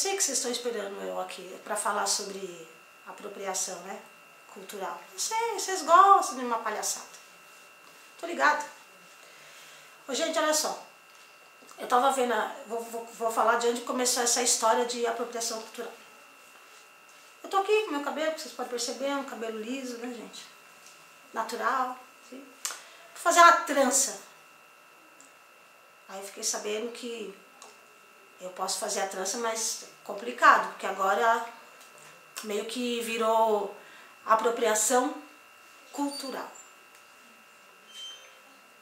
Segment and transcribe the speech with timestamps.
[0.00, 2.66] sei que vocês estão esperando eu aqui para falar sobre
[3.06, 4.00] apropriação né,
[4.54, 4.98] cultural.
[5.12, 7.06] Eu sei, vocês gostam de uma palhaçada.
[8.18, 8.66] Tô ligado.
[10.08, 10.82] Ô, gente, olha só.
[11.78, 15.60] Eu tava vendo, a, vou, vou, vou falar de onde começou essa história de apropriação
[15.60, 15.92] cultural.
[17.42, 20.46] Eu tô aqui com meu cabelo, vocês podem perceber, é um cabelo liso, né, gente?
[21.34, 21.98] Natural.
[22.30, 22.40] Vou
[23.14, 24.18] fazer uma trança.
[26.08, 27.34] Aí fiquei sabendo que
[28.40, 31.44] eu posso fazer a trança, mas complicado, porque agora
[32.44, 33.74] meio que virou
[34.24, 35.14] apropriação
[35.92, 36.50] cultural.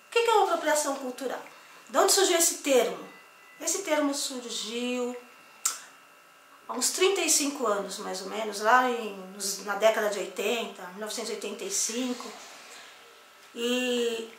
[0.06, 1.42] O que é uma apropriação cultural?
[1.88, 3.08] De onde surgiu esse termo?
[3.60, 5.16] Esse termo surgiu
[6.68, 9.16] há uns 35 anos, mais ou menos, lá em,
[9.64, 12.30] na década de 80, 1985.
[13.54, 14.32] E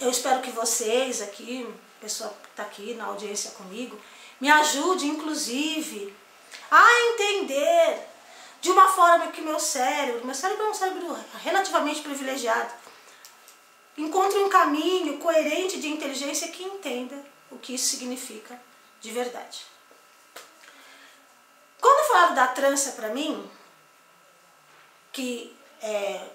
[0.00, 1.68] eu espero que vocês aqui,
[2.00, 4.00] pessoa que está aqui na audiência comigo,
[4.40, 6.14] me ajude, inclusive,
[6.70, 8.08] a entender
[8.60, 12.72] de uma forma que meu cérebro, meu cérebro é um cérebro relativamente privilegiado,
[13.96, 18.60] encontre um caminho coerente de inteligência que entenda o que isso significa
[19.00, 19.66] de verdade.
[21.80, 23.48] Quando falaram da trança para mim,
[25.12, 26.26] que é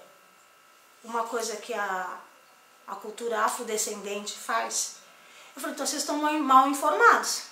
[1.02, 2.20] uma coisa que a,
[2.86, 4.98] a cultura afrodescendente faz,
[5.56, 7.49] eu falei, então vocês estão mal informados.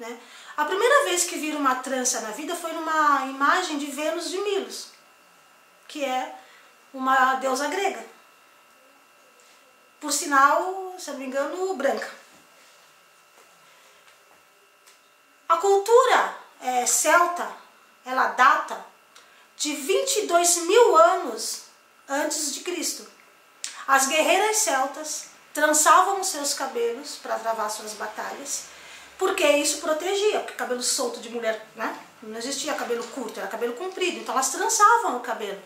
[0.00, 0.18] Né?
[0.56, 4.38] A primeira vez que viram uma trança na vida foi numa imagem de Vênus de
[4.38, 4.88] Milos,
[5.86, 6.34] que é
[6.94, 8.02] uma deusa grega.
[10.00, 12.10] Por sinal, se não me engano, branca.
[15.46, 17.52] A cultura é, celta,
[18.06, 18.82] ela data
[19.54, 21.64] de 22 mil anos
[22.08, 23.06] antes de Cristo.
[23.86, 28.69] As guerreiras celtas trançavam os seus cabelos para travar suas batalhas
[29.20, 31.94] porque isso protegia, porque cabelo solto de mulher, né?
[32.22, 35.62] Não existia cabelo curto, era cabelo comprido, então elas trançavam o cabelo.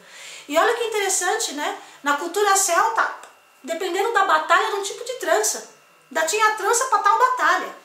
[0.48, 1.80] E olha que interessante, né?
[2.02, 3.14] Na cultura celta,
[3.62, 5.70] dependendo da batalha, era um tipo de trança.
[6.10, 7.76] Ainda tinha trança para tal batalha.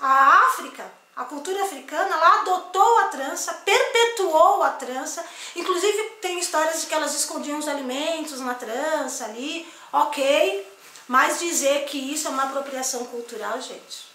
[0.00, 5.24] a África, a cultura africana, ela adotou a trança, perpetuou a trança.
[5.56, 10.71] Inclusive tem histórias de que elas escondiam os alimentos na trança ali, ok.
[11.08, 14.06] Mas dizer que isso é uma apropriação cultural, gente,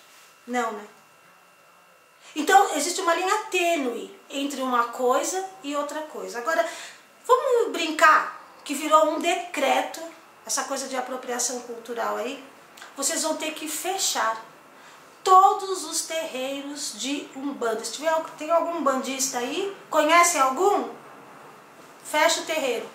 [0.46, 0.88] não, né?
[2.36, 6.40] Então, existe uma linha tênue entre uma coisa e outra coisa.
[6.40, 6.68] Agora,
[7.26, 10.02] vamos brincar que virou um decreto,
[10.46, 12.44] essa coisa de apropriação cultural aí.
[12.96, 14.44] Vocês vão ter que fechar
[15.24, 17.84] todos os terreiros de Umbanda.
[17.84, 20.90] Se tiver, tem algum bandista aí, conhece algum?
[22.04, 22.88] Fecha o terreiro.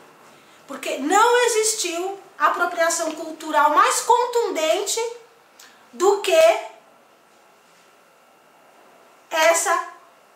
[0.67, 5.01] Porque não existiu apropriação cultural mais contundente
[5.93, 6.61] do que
[9.31, 9.93] essa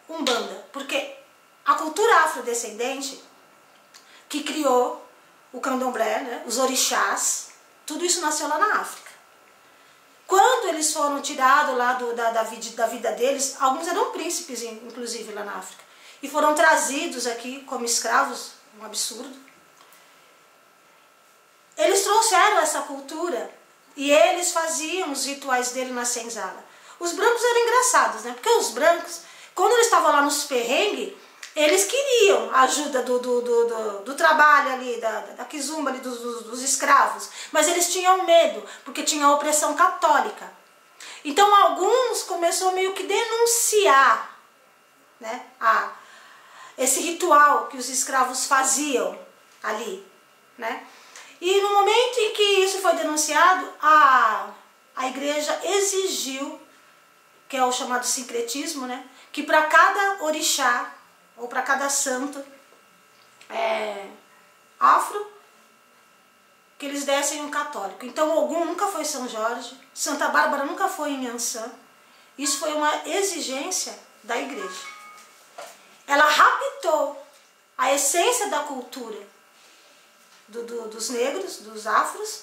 [0.09, 0.67] Umbanda.
[0.73, 1.17] Porque
[1.65, 3.23] a cultura afrodescendente
[4.29, 5.05] que criou
[5.53, 7.49] o candomblé, né, os orixás,
[7.85, 9.11] tudo isso nasceu lá na África.
[10.27, 14.63] Quando eles foram tirados lá do, da, da, vida, da vida deles, alguns eram príncipes,
[14.63, 15.85] inclusive, lá na África,
[16.23, 19.46] e foram trazidos aqui como escravos, um absurdo.
[21.77, 23.51] Eles trouxeram essa cultura
[23.97, 26.65] e eles faziam os rituais dele na senzala.
[26.99, 28.33] Os brancos eram engraçados, né?
[28.33, 29.21] Porque os brancos,
[29.55, 31.15] quando eles estavam lá nos perrengues,
[31.55, 36.01] eles queriam a ajuda do, do, do, do, do trabalho ali, da, da quizumba ali,
[36.01, 40.53] dos, dos, dos escravos, mas eles tinham medo, porque tinha a opressão católica.
[41.25, 44.39] Então alguns começaram meio que denunciar
[45.19, 45.93] né, a,
[46.77, 49.19] esse ritual que os escravos faziam
[49.63, 50.07] ali.
[50.59, 50.87] Né?
[51.41, 54.49] E no momento em que isso foi denunciado, a,
[54.95, 56.61] a igreja exigiu,
[57.49, 60.95] que é o chamado sincretismo, né, que para cada orixá
[61.37, 62.43] ou para cada santo
[63.51, 64.09] é,
[64.81, 65.33] afro,
[66.79, 68.05] que eles dessem um católico.
[68.05, 71.71] Então algum nunca foi São Jorge, Santa Bárbara nunca foi em Ançã.
[72.37, 74.97] Isso foi uma exigência da igreja.
[76.07, 77.23] Ela raptou
[77.77, 79.36] a essência da cultura
[80.49, 82.43] do, do, dos negros, dos afros,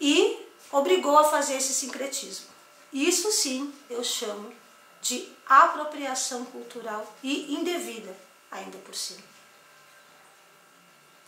[0.00, 2.46] e obrigou a fazer esse sincretismo.
[2.92, 4.52] Isso sim eu chamo
[5.00, 8.16] de apropriação cultural e indevida,
[8.50, 9.22] ainda por cima.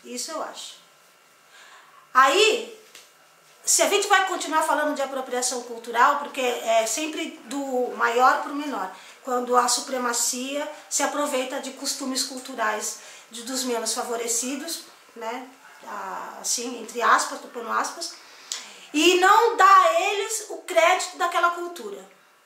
[0.04, 0.76] Isso eu acho.
[2.12, 2.76] Aí,
[3.64, 8.52] se a gente vai continuar falando de apropriação cultural, porque é sempre do maior para
[8.52, 8.90] o menor,
[9.22, 14.84] quando a supremacia se aproveita de costumes culturais de, dos menos favorecidos
[15.16, 15.48] né?
[16.40, 18.14] Assim, entre aspas, tô pondo aspas,
[18.92, 22.04] e não dá a eles o crédito daquela cultura.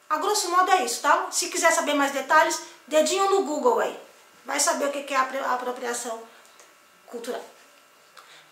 [0.09, 1.29] A grosso modo é isso, tá?
[1.31, 3.99] Se quiser saber mais detalhes, dedinho no Google aí.
[4.45, 6.23] Vai saber o que é a apropriação
[7.07, 7.43] cultural.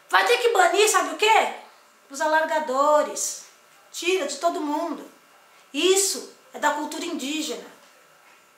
[0.08, 1.54] Vai ter que banir, sabe o quê?
[2.08, 3.44] Os alargadores.
[3.92, 5.10] Tira de todo mundo.
[5.74, 7.66] Isso é da cultura indígena,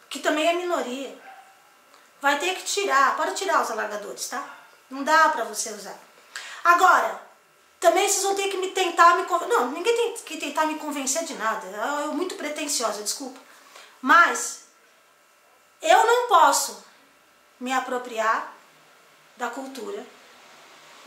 [0.09, 1.19] que também é minoria.
[2.21, 4.62] Vai ter que tirar, pode tirar os alargadores, tá?
[4.93, 5.99] Não dá pra você usar.
[6.63, 7.19] Agora,
[7.81, 9.49] também vocês vão ter que me tentar me convencer.
[9.49, 11.67] Não, ninguém tem que tentar me convencer de nada.
[11.67, 13.41] Eu, muito pretensiosa, desculpa.
[14.03, 14.65] Mas
[15.81, 16.85] eu não posso
[17.59, 18.53] me apropriar
[19.39, 20.07] da cultura,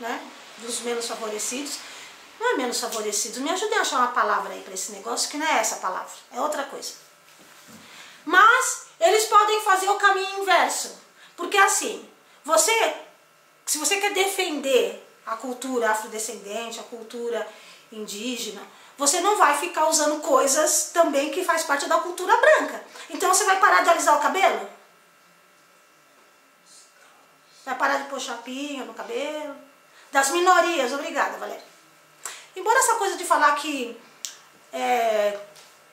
[0.00, 0.20] né?
[0.58, 1.78] Dos menos favorecidos.
[2.40, 3.38] Não é menos favorecidos.
[3.38, 6.10] Me ajudem a achar uma palavra aí para esse negócio, que não é essa palavra,
[6.32, 6.92] é outra coisa.
[8.24, 10.98] Mas eles podem fazer o caminho inverso.
[11.36, 12.10] Porque assim,
[12.44, 13.05] você,
[13.66, 17.46] se você quer defender a cultura afrodescendente, a cultura
[17.90, 18.62] indígena,
[18.96, 22.82] você não vai ficar usando coisas também que faz parte da cultura branca.
[23.10, 24.70] Então você vai parar de alisar o cabelo?
[27.64, 29.56] Vai parar de pôr chapinha no cabelo?
[30.12, 31.64] Das minorias, obrigada, Valéria.
[32.54, 34.00] Embora essa coisa de falar que
[34.72, 35.38] é,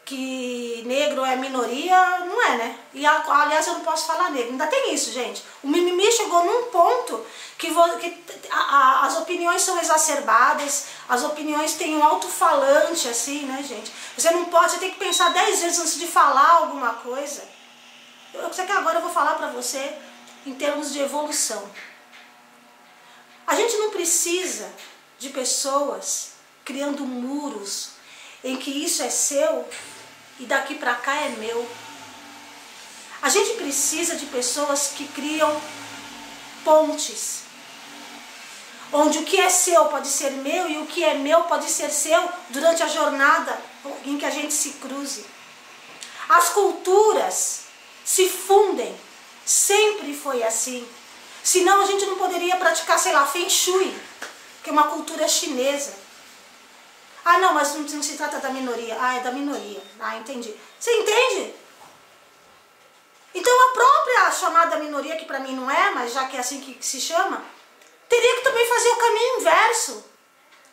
[0.06, 2.80] que negro é minoria, não é, né?
[2.94, 4.52] E aliás, eu não posso falar negro.
[4.52, 5.44] Ainda tem isso, gente.
[5.64, 7.26] O mimimi chegou num ponto
[7.58, 13.64] que, que a, a, as opiniões são exacerbadas, as opiniões têm um alto-falante, assim, né,
[13.64, 13.92] gente?
[14.18, 17.44] Você não pode, você tem que pensar dez vezes antes de falar alguma coisa.
[18.34, 19.96] Eu sei que agora eu vou falar pra você
[20.46, 21.64] em termos de evolução.
[23.48, 24.70] A gente não precisa
[25.18, 26.32] de pessoas
[26.66, 27.92] criando muros
[28.44, 29.66] em que isso é seu
[30.40, 31.68] e daqui para cá é meu.
[33.22, 35.62] A gente precisa de pessoas que criam
[36.64, 37.44] pontes.
[38.92, 41.90] Onde o que é seu pode ser meu e o que é meu pode ser
[41.90, 43.60] seu durante a jornada
[44.06, 45.26] em que a gente se cruze.
[46.30, 47.62] As culturas
[48.04, 48.96] se fundem.
[49.46, 50.88] Sempre foi assim.
[51.44, 53.94] Senão a gente não poderia praticar, sei lá, Feng Shui,
[54.64, 56.03] que é uma cultura chinesa.
[57.26, 58.98] Ah, não, mas não, se trata da minoria.
[59.00, 59.82] Ah, é da minoria.
[60.00, 60.54] Ah, entendi.
[60.80, 61.56] Você entende?
[63.34, 66.60] Então a própria chamada minoria, que para mim não é, mas já que é assim
[66.60, 67.44] que se chama,
[68.08, 70.06] teria que também fazer o caminho inverso.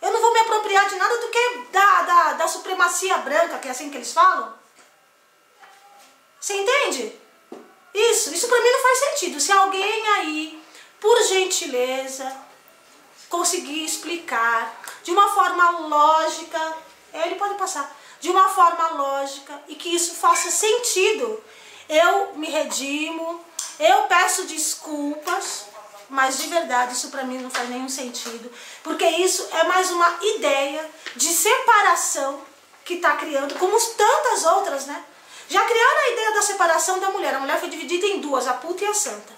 [0.02, 3.68] Eu não vou me apropriar de nada do que da, da, da supremacia branca, que
[3.68, 4.58] é assim que eles falam.
[6.40, 7.18] Você entende?
[7.92, 9.40] Isso, isso para mim não faz sentido.
[9.40, 10.62] Se alguém aí,
[10.98, 12.34] por gentileza,
[13.30, 16.76] conseguir explicar de uma forma lógica,
[17.14, 21.42] ele pode passar, de uma forma lógica e que isso faça sentido.
[21.88, 23.42] Eu me redimo,
[23.78, 25.66] eu peço desculpas,
[26.08, 30.18] mas de verdade isso para mim não faz nenhum sentido, porque isso é mais uma
[30.20, 32.42] ideia de separação
[32.84, 35.04] que está criando, como tantas outras, né?
[35.48, 37.34] Já criaram a ideia da separação da mulher.
[37.34, 39.32] A mulher foi dividida em duas, a puta e a santa.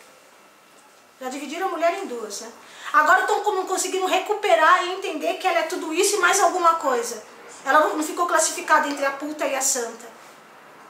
[1.19, 2.53] Já dividiram a mulher em duas, né?
[2.93, 7.23] Agora estão conseguindo recuperar e entender que ela é tudo isso e mais alguma coisa.
[7.65, 10.11] Ela não ficou classificada entre a puta e a santa.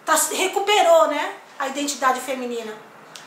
[0.05, 2.77] Tá, recuperou né, a identidade feminina.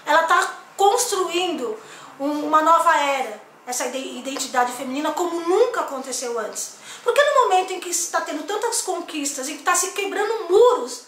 [0.06, 1.80] Ela está construindo
[2.20, 6.76] um, uma nova era, essa identidade feminina, como nunca aconteceu antes.
[7.04, 11.04] Porque no momento em que está tendo tantas conquistas e que está se quebrando muros,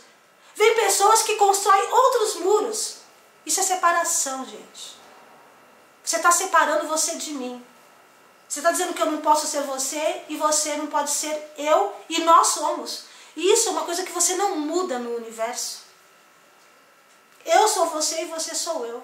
[0.55, 2.97] vem pessoas que constroem outros muros.
[3.45, 4.97] Isso é separação, gente.
[6.07, 7.61] Você está separando você de mim.
[8.47, 11.93] Você está dizendo que eu não posso ser você e você não pode ser eu
[12.07, 13.03] e nós somos.
[13.35, 15.81] E isso é uma coisa que você não muda no universo.
[17.45, 19.03] Eu sou você e você sou eu.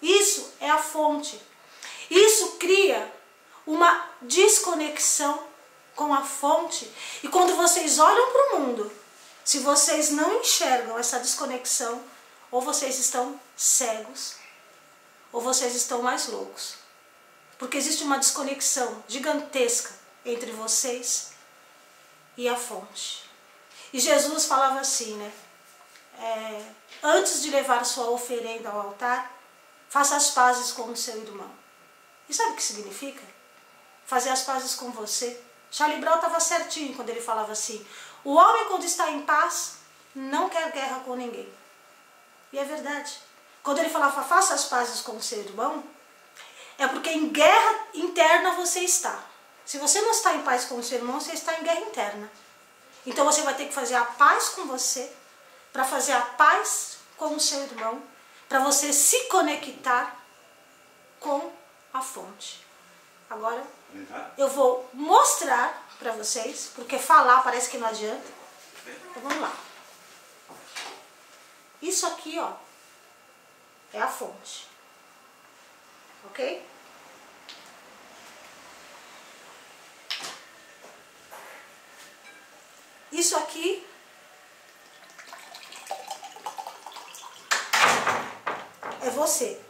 [0.00, 1.38] Isso é a fonte.
[2.10, 3.12] Isso cria
[3.66, 5.46] uma desconexão
[5.94, 6.90] com a fonte.
[7.22, 8.90] E quando vocês olham para o mundo,
[9.44, 12.02] se vocês não enxergam essa desconexão,
[12.50, 14.37] ou vocês estão cegos,
[15.32, 16.76] ou vocês estão mais loucos.
[17.58, 19.92] Porque existe uma desconexão gigantesca
[20.24, 21.32] entre vocês
[22.36, 23.28] e a fonte.
[23.92, 25.32] E Jesus falava assim, né?
[26.20, 26.64] É,
[27.02, 29.32] antes de levar sua oferenda ao altar,
[29.88, 31.50] faça as pazes com o seu irmão.
[32.28, 33.22] E sabe o que significa?
[34.04, 35.40] Fazer as pazes com você.
[35.70, 37.84] Charlie Brown estava certinho quando ele falava assim:
[38.24, 39.78] o homem, quando está em paz,
[40.14, 41.52] não quer guerra com ninguém.
[42.52, 43.18] E é verdade.
[43.68, 45.84] Quando ele falava faça as pazes com o seu irmão,
[46.78, 49.22] é porque em guerra interna você está.
[49.66, 52.32] Se você não está em paz com o seu irmão, você está em guerra interna.
[53.04, 55.12] Então você vai ter que fazer a paz com você,
[55.70, 58.02] para fazer a paz com o seu irmão,
[58.48, 60.16] para você se conectar
[61.20, 61.52] com
[61.92, 62.64] a fonte.
[63.28, 63.62] Agora
[64.38, 68.32] eu vou mostrar para vocês, porque falar parece que não adianta.
[68.86, 69.52] Então vamos lá.
[71.82, 72.66] Isso aqui, ó,
[73.92, 74.68] é a fonte.
[76.24, 76.66] Ok?
[83.10, 83.86] Isso aqui
[89.02, 89.60] é você.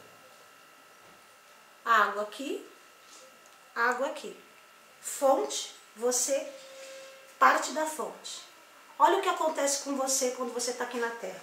[1.84, 2.68] Água aqui,
[3.74, 4.38] água aqui.
[5.00, 6.52] Fonte, você,
[7.38, 8.42] parte da fonte.
[8.98, 11.40] Olha o que acontece com você quando você está aqui na Terra.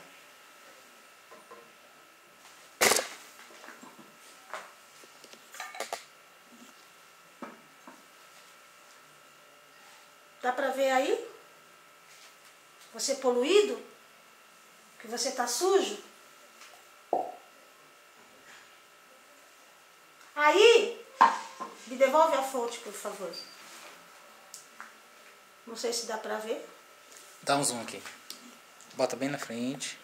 [10.41, 11.36] Dá para ver aí?
[12.96, 13.78] Você poluído?
[15.02, 16.02] Que você está sujo?
[20.34, 21.06] Aí,
[21.88, 23.30] me devolve a fonte, por favor.
[25.68, 26.66] Não sei se dá pra ver.
[27.44, 28.02] Dá um zoom aqui.
[28.94, 30.00] Bota bem na frente.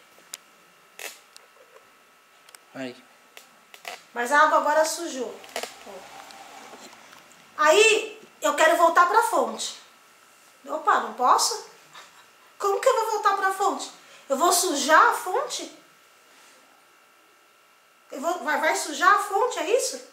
[2.75, 3.01] Aí.
[4.13, 5.33] Mas a água agora sujou.
[7.57, 9.79] Aí, eu quero voltar pra fonte.
[10.65, 11.70] Opa, não posso?
[12.61, 13.91] Como que eu vou voltar pra fonte?
[14.29, 15.77] Eu vou sujar a fonte?
[18.09, 20.11] Eu vou, vai, vai sujar a fonte, é isso?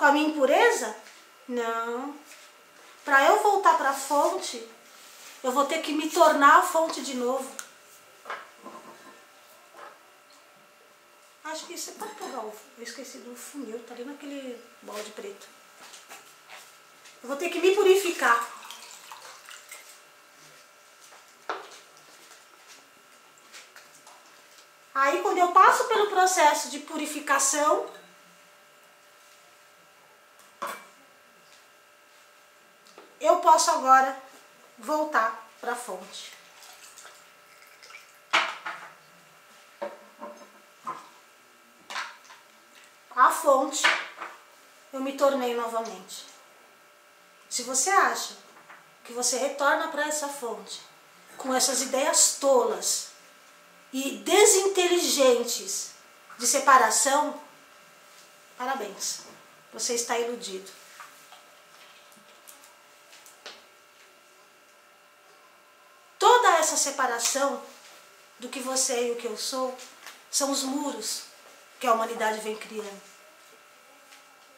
[0.00, 0.96] com a minha impureza?
[1.46, 2.14] Não.
[3.04, 4.66] Para eu voltar para a fonte,
[5.44, 7.46] eu vou ter que me tornar a fonte de novo.
[11.44, 12.54] Acho que você pode pegar o.
[12.78, 15.46] Eu esqueci do funil, tá ali naquele balde preto.
[17.22, 18.59] Eu vou ter que me purificar.
[25.02, 27.88] Aí, quando eu passo pelo processo de purificação,
[33.18, 34.14] eu posso agora
[34.76, 36.34] voltar para a fonte.
[43.16, 43.82] A fonte,
[44.92, 46.26] eu me tornei novamente.
[47.48, 48.36] Se você acha
[49.02, 50.82] que você retorna para essa fonte
[51.38, 53.09] com essas ideias tolas
[53.92, 55.90] e desinteligentes
[56.38, 57.40] de separação,
[58.56, 59.20] parabéns,
[59.72, 60.70] você está iludido.
[66.60, 67.60] essa separação
[68.38, 69.76] do que você é e o que eu sou
[70.30, 71.22] são os muros
[71.80, 73.02] que a humanidade vem criando.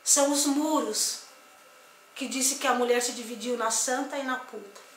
[0.04, 1.20] São os muros
[2.14, 4.91] que disse que a mulher se dividiu na santa e na puta.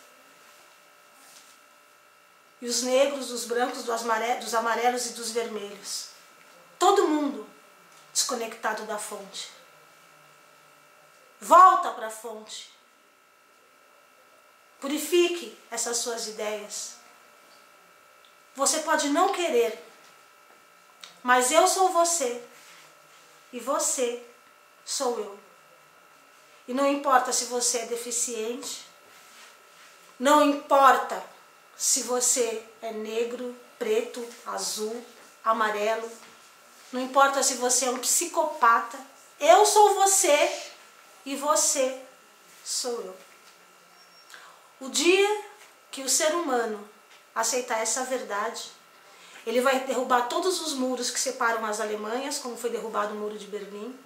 [2.66, 6.08] E os negros, os brancos, dos amarelos e dos vermelhos.
[6.80, 7.48] Todo mundo
[8.12, 9.52] desconectado da fonte.
[11.40, 12.74] Volta para a fonte.
[14.80, 16.96] Purifique essas suas ideias.
[18.56, 19.88] Você pode não querer,
[21.22, 22.44] mas eu sou você
[23.54, 24.26] e você
[24.84, 25.40] sou eu.
[26.68, 28.88] E não importa se você é deficiente,
[30.18, 31.35] não importa
[31.78, 35.04] se você é negro, preto, azul,
[35.44, 36.10] amarelo,
[36.92, 38.98] não importa se você é um psicopata,
[39.40, 40.50] eu sou você
[41.26, 42.02] e você
[42.64, 43.16] sou eu.
[44.80, 45.44] O dia
[45.92, 46.88] que o ser humano
[47.34, 48.72] aceitar essa verdade,
[49.46, 53.38] ele vai derrubar todos os muros que separam as Alemanhas, como foi derrubado o muro
[53.38, 53.98] de Berlim.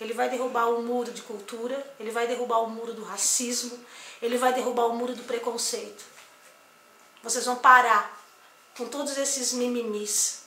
[0.00, 3.78] Ele vai derrubar o muro de cultura, ele vai derrubar o muro do racismo,
[4.22, 6.04] ele vai derrubar o muro do preconceito.
[7.22, 8.16] Vocês vão parar
[8.76, 10.38] com todos esses mimimis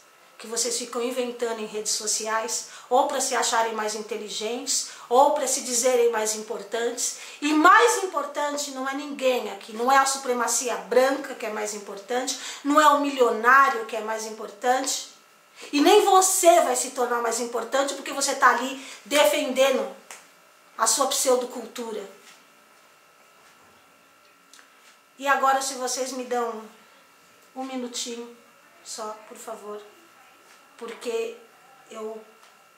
[0.42, 5.46] que vocês ficam inventando em redes sociais, ou para se acharem mais inteligentes, ou para
[5.46, 7.18] se dizerem mais importantes.
[7.40, 11.76] E mais importante não é ninguém aqui, não é a supremacia branca que é mais
[11.76, 15.10] importante, não é o milionário que é mais importante.
[15.72, 19.96] E nem você vai se tornar mais importante porque você está ali defendendo
[20.76, 22.04] a sua pseudocultura.
[25.22, 26.64] E agora, se vocês me dão
[27.56, 28.36] um minutinho
[28.84, 29.80] só, por favor
[30.80, 31.38] porque
[31.92, 32.20] eu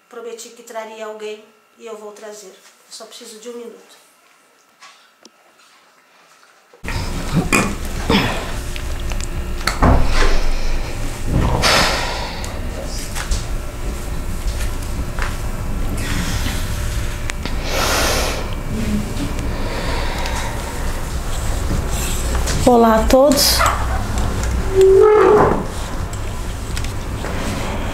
[0.09, 1.45] prometi que traria alguém
[1.77, 2.49] e eu vou trazer.
[2.49, 3.95] Eu só preciso de um minuto.
[22.65, 23.57] Olá a todos.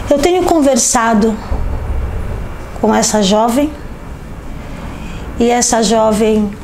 [0.08, 1.36] Eu tenho conversado
[2.80, 3.72] com essa jovem
[5.40, 6.56] e essa jovem,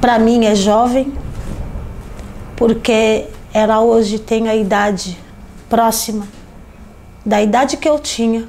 [0.00, 1.12] para mim, é jovem
[2.54, 5.18] porque ela hoje tem a idade
[5.68, 6.28] próxima
[7.26, 8.46] da idade que eu tinha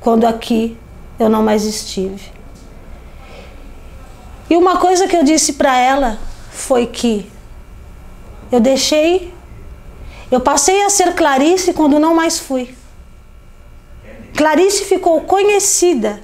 [0.00, 0.74] quando aqui
[1.18, 2.32] eu não mais estive.
[4.48, 6.18] E uma coisa que eu disse para ela
[6.56, 7.30] foi que
[8.50, 9.32] eu deixei,
[10.30, 12.74] eu passei a ser Clarice quando não mais fui.
[14.34, 16.20] Clarice ficou conhecida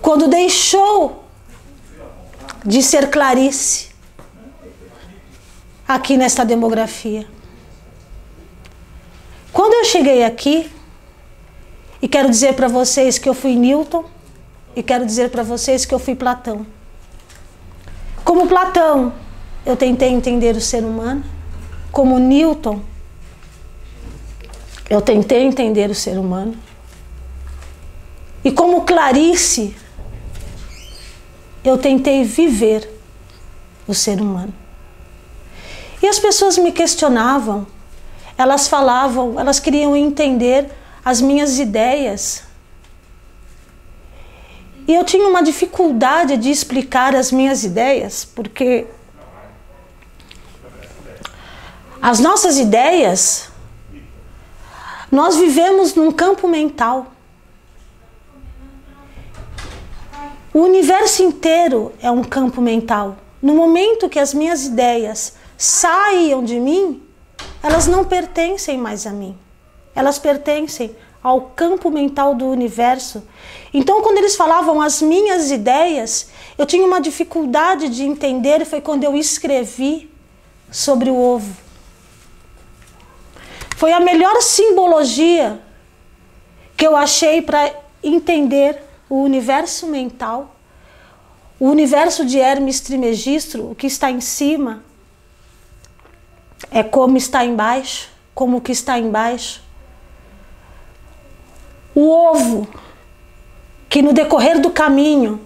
[0.00, 1.24] quando deixou
[2.64, 3.88] de ser Clarice
[5.86, 7.26] aqui nesta demografia.
[9.52, 10.70] Quando eu cheguei aqui,
[12.00, 14.04] e quero dizer para vocês que eu fui Newton,
[14.76, 16.64] e quero dizer para vocês que eu fui Platão.
[18.30, 19.12] Como Platão,
[19.66, 21.24] eu tentei entender o ser humano.
[21.90, 22.80] Como Newton,
[24.88, 26.54] eu tentei entender o ser humano.
[28.44, 29.76] E como Clarice,
[31.64, 32.88] eu tentei viver
[33.84, 34.54] o ser humano.
[36.00, 37.66] E as pessoas me questionavam,
[38.38, 40.70] elas falavam, elas queriam entender
[41.04, 42.44] as minhas ideias.
[44.90, 48.88] E eu tinha uma dificuldade de explicar as minhas ideias, porque
[52.02, 53.48] as nossas ideias,
[55.08, 57.06] nós vivemos num campo mental.
[60.52, 63.16] O universo inteiro é um campo mental.
[63.40, 67.00] No momento que as minhas ideias saiam de mim,
[67.62, 69.38] elas não pertencem mais a mim.
[69.94, 73.22] Elas pertencem ao campo mental do universo.
[73.72, 78.64] Então, quando eles falavam as minhas ideias, eu tinha uma dificuldade de entender.
[78.64, 80.10] Foi quando eu escrevi
[80.70, 81.54] sobre o ovo.
[83.76, 85.60] Foi a melhor simbologia
[86.76, 87.72] que eu achei para
[88.02, 90.56] entender o universo mental,
[91.58, 94.82] o universo de Hermes Trismegisto, o que está em cima
[96.70, 99.62] é como está embaixo, como o que está embaixo.
[101.94, 102.68] O ovo,
[103.90, 105.40] que no decorrer do caminho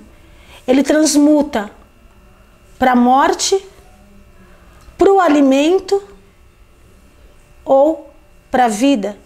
[0.69, 1.71] ele transmuta
[2.79, 3.59] para a morte,
[4.99, 6.03] para o alimento
[7.65, 8.11] ou
[8.51, 9.17] para a vida.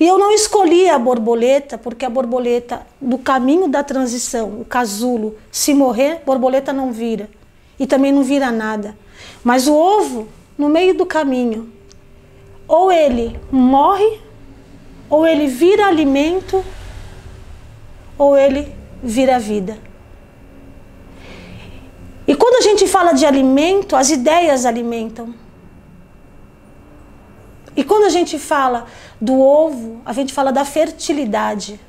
[0.00, 5.36] E eu não escolhi a borboleta, porque a borboleta, do caminho da transição, o casulo,
[5.50, 7.30] se morrer, borboleta não vira.
[7.78, 8.96] E também não vira nada.
[9.44, 11.72] Mas o ovo no meio do caminho.
[12.66, 14.20] Ou ele morre,
[15.10, 16.64] ou ele vira alimento,
[18.22, 19.78] ou ele vira vida.
[22.26, 25.34] E quando a gente fala de alimento, as ideias alimentam.
[27.74, 28.86] E quando a gente fala
[29.20, 31.80] do ovo, a gente fala da fertilidade.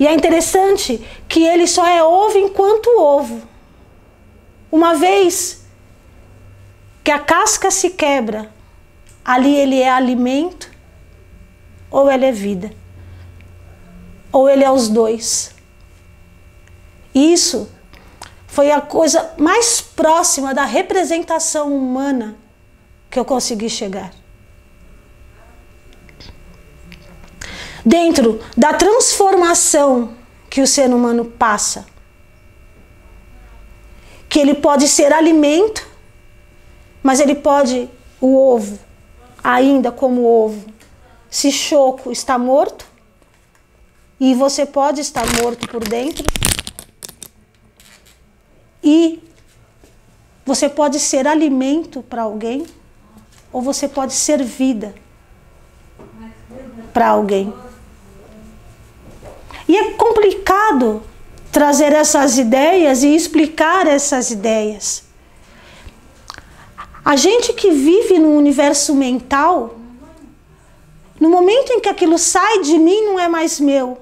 [0.00, 3.42] E é interessante que ele só é ovo enquanto ovo.
[4.72, 5.64] Uma vez
[7.04, 8.50] que a casca se quebra,
[9.24, 10.70] ali ele é alimento
[11.88, 12.72] ou ele é vida.
[14.36, 15.54] Ou ele é os dois.
[17.14, 17.68] Isso
[18.46, 22.36] foi a coisa mais próxima da representação humana
[23.10, 24.12] que eu consegui chegar.
[27.84, 30.14] Dentro da transformação
[30.50, 31.86] que o ser humano passa,
[34.28, 35.86] que ele pode ser alimento
[37.06, 37.88] mas ele pode,
[38.20, 38.80] o ovo,
[39.44, 40.66] ainda como ovo,
[41.30, 42.84] se choco está morto,
[44.18, 46.24] e você pode estar morto por dentro,
[48.82, 49.22] e
[50.44, 52.64] você pode ser alimento para alguém,
[53.52, 54.94] ou você pode ser vida
[56.92, 57.52] para alguém.
[59.68, 61.02] E é complicado
[61.50, 65.04] trazer essas ideias e explicar essas ideias.
[67.04, 69.76] A gente que vive no universo mental,
[71.18, 73.98] no momento em que aquilo sai de mim, não é mais meu,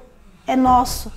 [0.47, 1.13] é nosso.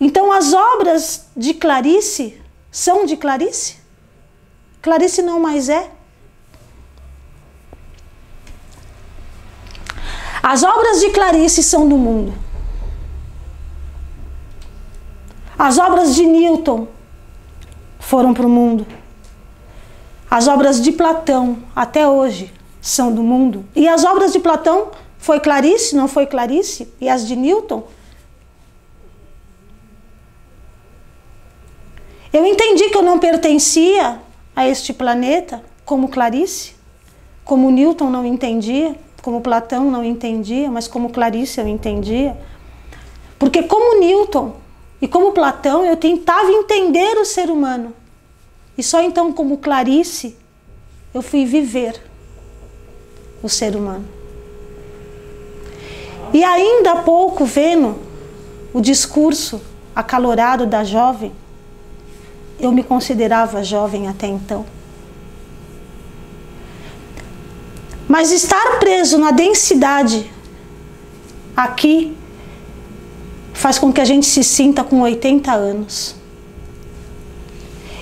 [0.00, 2.40] Então as obras de Clarice
[2.70, 3.76] são de Clarice?
[4.80, 5.90] Clarice não mais é?
[10.42, 12.34] As obras de Clarice são do mundo.
[15.56, 16.88] As obras de Newton
[18.00, 18.84] foram para o mundo.
[20.28, 23.64] As obras de Platão, até hoje, são do mundo.
[23.76, 24.90] E as obras de Platão
[25.22, 26.92] foi Clarice, não foi Clarice?
[27.00, 27.84] E as de Newton?
[32.32, 34.20] Eu entendi que eu não pertencia
[34.54, 36.74] a este planeta como Clarice,
[37.44, 42.36] como Newton não entendia, como Platão não entendia, mas como Clarice eu entendia.
[43.38, 44.56] Porque como Newton
[45.00, 47.94] e como Platão eu tentava entender o ser humano.
[48.76, 50.36] E só então, como Clarice,
[51.14, 52.02] eu fui viver
[53.40, 54.21] o ser humano.
[56.32, 57.98] E ainda há pouco, vendo
[58.72, 59.60] o discurso
[59.94, 61.32] acalorado da jovem,
[62.58, 64.64] eu me considerava jovem até então.
[68.08, 70.30] Mas estar preso na densidade
[71.56, 72.16] aqui
[73.52, 76.16] faz com que a gente se sinta com 80 anos.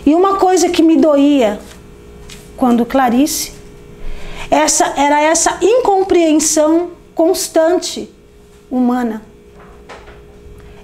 [0.06, 1.60] E uma coisa que me doía
[2.56, 3.52] quando Clarice,
[4.50, 8.08] essa era essa incompreensão constante
[8.70, 9.22] humana.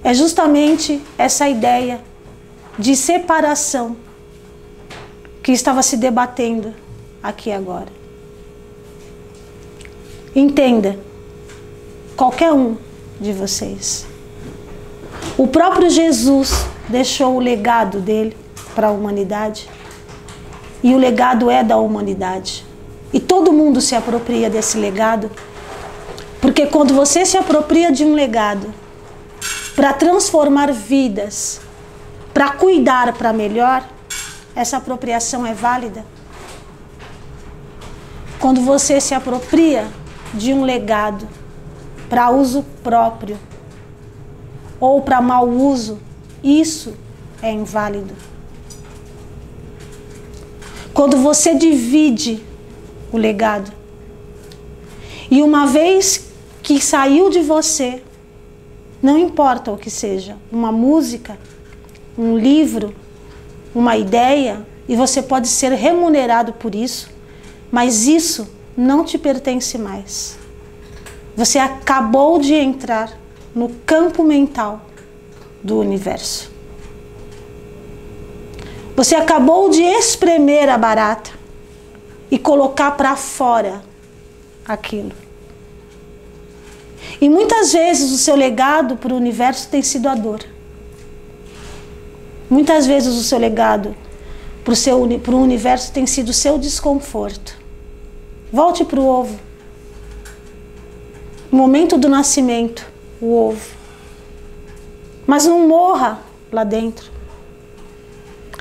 [0.03, 2.01] É justamente essa ideia
[2.77, 3.97] de separação
[5.41, 6.73] que estava se debatendo
[7.21, 7.87] aqui agora.
[10.35, 10.99] Entenda,
[12.15, 12.77] qualquer um
[13.19, 14.05] de vocês.
[15.37, 18.35] O próprio Jesus deixou o legado dele
[18.75, 19.69] para a humanidade.
[20.83, 22.65] E o legado é da humanidade.
[23.11, 25.31] E todo mundo se apropria desse legado.
[26.47, 28.73] Porque quando você se apropria de um legado
[29.75, 31.59] para transformar vidas,
[32.33, 33.85] para cuidar para melhor,
[34.55, 36.05] essa apropriação é válida.
[38.39, 39.89] Quando você se apropria
[40.33, 41.27] de um legado
[42.07, 43.37] para uso próprio
[44.79, 45.99] ou para mau uso,
[46.41, 46.95] isso
[47.41, 48.15] é inválido.
[50.93, 52.41] Quando você divide
[53.11, 53.69] o legado
[55.29, 56.26] e uma vez
[56.67, 58.03] que saiu de você,
[59.01, 61.39] não importa o que seja, uma música,
[62.17, 62.93] um livro,
[63.73, 67.09] uma ideia, e você pode ser remunerado por isso,
[67.71, 70.37] mas isso não te pertence mais.
[71.37, 73.17] Você acabou de entrar
[73.55, 74.81] no campo mental
[75.63, 76.51] do universo.
[78.93, 81.31] Você acabou de espremer a barata
[82.29, 83.81] e colocar para fora
[84.67, 85.26] aquilo.
[87.19, 90.39] E muitas vezes o seu legado para o universo tem sido a dor.
[92.49, 93.95] Muitas vezes o seu legado
[95.23, 97.57] para o universo tem sido o seu desconforto.
[98.51, 99.39] Volte para o ovo.
[101.51, 102.85] Momento do nascimento,
[103.21, 103.65] o ovo.
[105.25, 106.19] Mas não morra
[106.51, 107.09] lá dentro.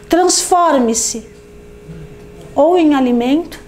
[0.08, 1.26] Transforme-se
[2.54, 3.60] ou em alimento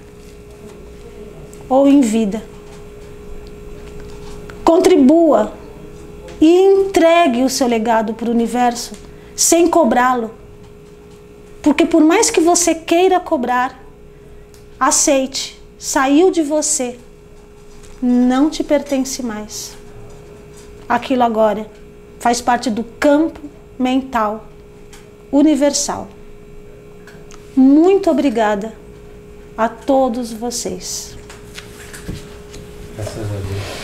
[1.69, 2.43] ou em vida.
[4.69, 5.55] Contribua
[6.39, 8.93] e entregue o seu legado para o universo
[9.35, 10.31] sem cobrá-lo.
[11.63, 13.83] Porque por mais que você queira cobrar,
[14.79, 16.99] aceite, saiu de você,
[18.03, 19.75] não te pertence mais.
[20.87, 21.67] Aquilo agora
[22.19, 23.41] faz parte do campo
[23.79, 24.49] mental
[25.33, 26.09] universal.
[27.57, 28.75] Muito obrigada
[29.57, 31.17] a todos vocês.
[32.95, 33.78] Graças a Deus.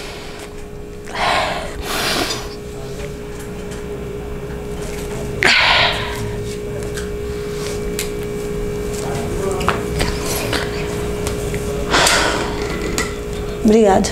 [13.65, 14.09] Obrigada.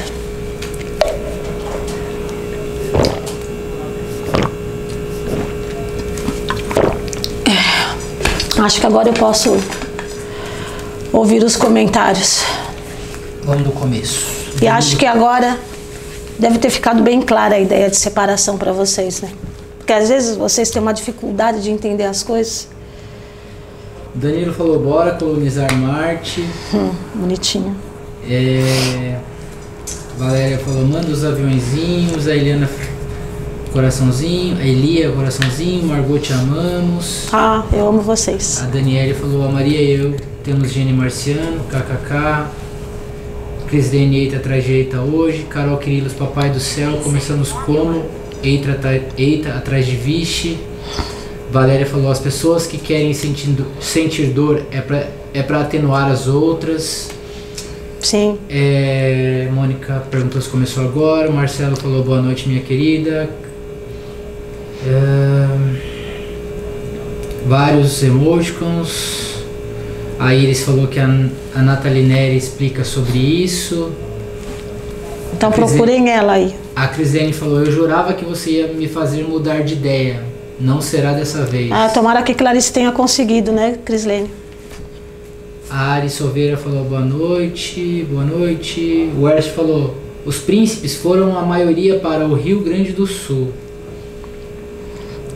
[7.47, 9.51] É, acho que agora eu posso
[11.12, 12.43] ouvir os comentários.
[13.45, 14.43] Vamos do começo.
[14.62, 15.59] E acho que agora
[16.38, 19.31] deve ter ficado bem clara a ideia de separação para vocês, né?
[19.77, 22.69] Porque às vezes vocês têm uma dificuldade de entender as coisas.
[24.15, 26.49] Danilo falou: bora colonizar Marte.
[26.73, 27.77] Hum, bonitinho.
[28.29, 29.19] É,
[30.23, 32.71] Valéria falou, manda os aviãozinhos, a Eliana
[33.73, 37.27] coraçãozinho, a Elia coraçãozinho, Margot te amamos.
[37.33, 38.63] Ah, eu amo vocês.
[38.63, 42.47] A Daniele falou, a Maria e eu temos gene marciano, kkk.
[43.67, 45.45] Cris Dene, eita atrás de eita hoje.
[45.51, 48.05] Carol Quirilos, papai do céu, começamos como?
[48.45, 48.79] Eita,
[49.19, 50.57] eita atrás de vixe.
[51.51, 56.29] Valéria falou, as pessoas que querem sentindo, sentir dor é para é pra atenuar as
[56.29, 57.11] outras.
[58.03, 58.38] Sim.
[58.49, 61.31] É, Mônica perguntou se começou agora.
[61.31, 63.31] Marcelo falou boa noite, minha querida.
[64.87, 65.47] É,
[67.47, 69.33] vários emoticons.
[70.19, 71.07] A Iris falou que a,
[71.55, 73.93] a Nathalie Neri explica sobre isso.
[75.33, 76.55] Então procurem ela aí.
[76.75, 80.23] A Crisene falou: Eu jurava que você ia me fazer mudar de ideia.
[80.61, 81.73] Não será dessa vez.
[81.73, 84.31] Ah, tomara que Clarice tenha conseguido, né, Crislene?
[85.75, 89.09] A Ari Silveira falou boa noite, boa noite.
[89.19, 93.49] O Ernst falou: os príncipes foram a maioria para o Rio Grande do Sul.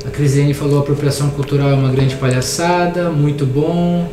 [0.04, 4.06] A Crisene falou: a apropriação cultural é uma grande palhaçada, muito bom.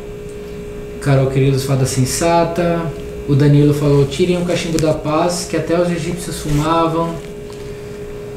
[1.02, 2.80] Carol Queridos, fada sensata.
[3.28, 7.14] O Danilo falou: tirem o cachimbo da paz, que até os egípcios fumavam.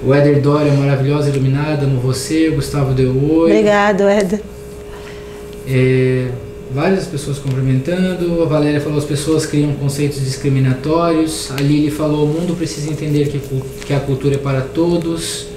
[0.05, 2.49] O Éder Dória, maravilhosa, iluminada, amo você.
[2.49, 3.51] O Gustavo deu oi.
[3.51, 4.41] Obrigado, Éder.
[5.65, 6.27] É,
[6.71, 8.41] várias pessoas cumprimentando.
[8.41, 11.51] A Valéria falou: as pessoas criam conceitos discriminatórios.
[11.51, 13.39] A Lili falou: o mundo precisa entender que,
[13.85, 15.47] que a cultura é para todos.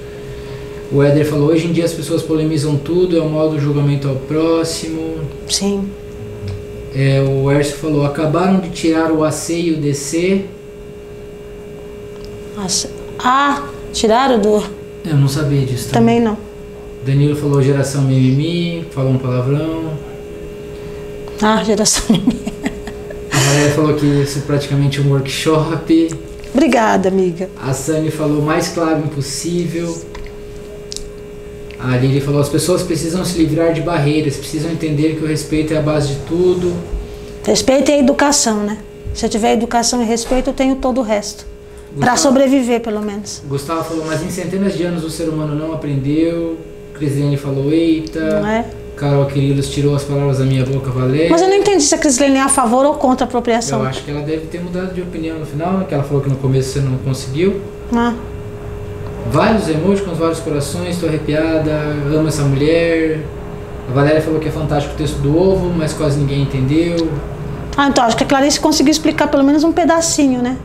[0.93, 4.09] O Éder falou: hoje em dia as pessoas polemizam tudo, é o modo do julgamento
[4.09, 5.19] ao próximo.
[5.49, 5.89] Sim.
[6.95, 10.45] É, o Ercio falou: acabaram de tirar o AC e o DC.
[12.57, 12.91] Nossa.
[13.19, 14.63] Ah, tiraram do.
[15.05, 15.91] Eu não sabia disso.
[15.93, 16.37] Também não.
[17.05, 20.10] Danilo falou geração mimimi, falou um palavrão.
[21.43, 22.53] Ah, geração mimimi.
[23.33, 26.11] A Valéria falou que isso é praticamente um workshop.
[26.53, 27.49] Obrigada, amiga.
[27.63, 29.97] A Sani falou mais claro impossível.
[31.79, 35.73] A Lili falou: as pessoas precisam se livrar de barreiras, precisam entender que o respeito
[35.73, 36.75] é a base de tudo.
[37.45, 38.79] Respeito é educação, né?
[39.15, 41.47] Se eu tiver educação e respeito, eu tenho todo o resto.
[41.99, 43.43] Para sobreviver, pelo menos.
[43.49, 46.59] Gustavo falou: mas em centenas de anos o ser humano não aprendeu.
[46.95, 48.41] Crislene falou: eita.
[48.41, 48.65] Não é?
[49.01, 51.31] Carol Quirilos tirou as palavras da minha boca, Valéria.
[51.31, 53.81] Mas eu não entendi se a Crislene é a favor ou contra a apropriação.
[53.81, 55.87] Eu acho que ela deve ter mudado de opinião no final, né?
[55.89, 57.63] que ela falou que no começo você não conseguiu.
[57.97, 58.13] Ah.
[59.33, 61.73] Vários emojis com vários corações, estou arrepiada,
[62.15, 63.25] amo essa mulher.
[63.89, 67.11] A Valéria falou que é fantástico o texto do ovo, mas quase ninguém entendeu.
[67.79, 70.59] Ah, então acho que a Clarice conseguiu explicar pelo menos um pedacinho, né?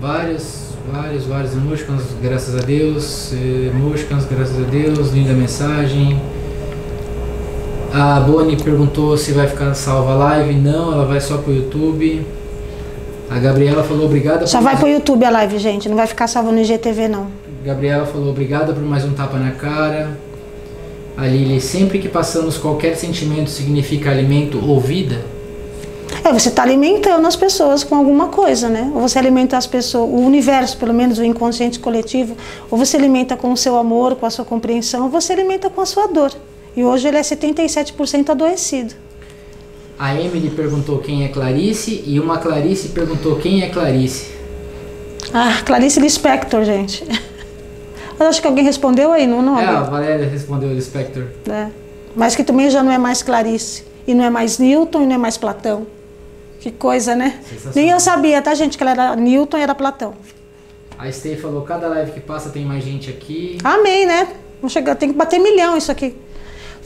[0.00, 1.84] Vários, vários, vários emojis,
[2.22, 3.32] graças a Deus.
[3.32, 6.20] Emojis, graças a Deus, linda mensagem.
[7.94, 10.54] A Boni perguntou se vai ficar salva a live.
[10.54, 12.26] Não, ela vai só pro YouTube.
[13.28, 15.88] A Gabriela falou obrigada Só vai pro YouTube a live, gente.
[15.90, 17.26] Não vai ficar salva no IGTV, não.
[17.62, 20.18] Gabriela falou obrigada por mais um tapa na cara.
[21.18, 25.22] A Lili, sempre que passamos qualquer sentimento significa alimento ou vida?
[26.24, 28.90] É, você está alimentando as pessoas com alguma coisa, né?
[28.94, 32.36] Ou você alimenta as pessoas, o universo, pelo menos o inconsciente coletivo,
[32.70, 35.80] ou você alimenta com o seu amor, com a sua compreensão, ou você alimenta com
[35.80, 36.32] a sua dor.
[36.76, 38.94] E hoje ele é 77% adoecido.
[39.98, 44.32] A Emily perguntou quem é Clarice e uma Clarice perguntou quem é Clarice.
[45.32, 47.04] Ah, Clarice Lispector, gente.
[48.18, 49.42] Eu acho que alguém respondeu aí, não?
[49.42, 51.24] não é, a Valéria respondeu Lispector.
[51.48, 51.68] É.
[52.14, 53.84] Mas que também já não é mais Clarice.
[54.06, 55.86] E não é mais Newton e não é mais Platão.
[56.60, 57.40] Que coisa, né?
[57.74, 60.14] Nem eu sabia, tá, gente, que ela era Newton e era Platão.
[60.98, 63.58] A Stay falou, cada live que passa tem mais gente aqui.
[63.64, 64.28] Amém, né?
[64.60, 66.14] Vamos chegar, tem que bater milhão isso aqui.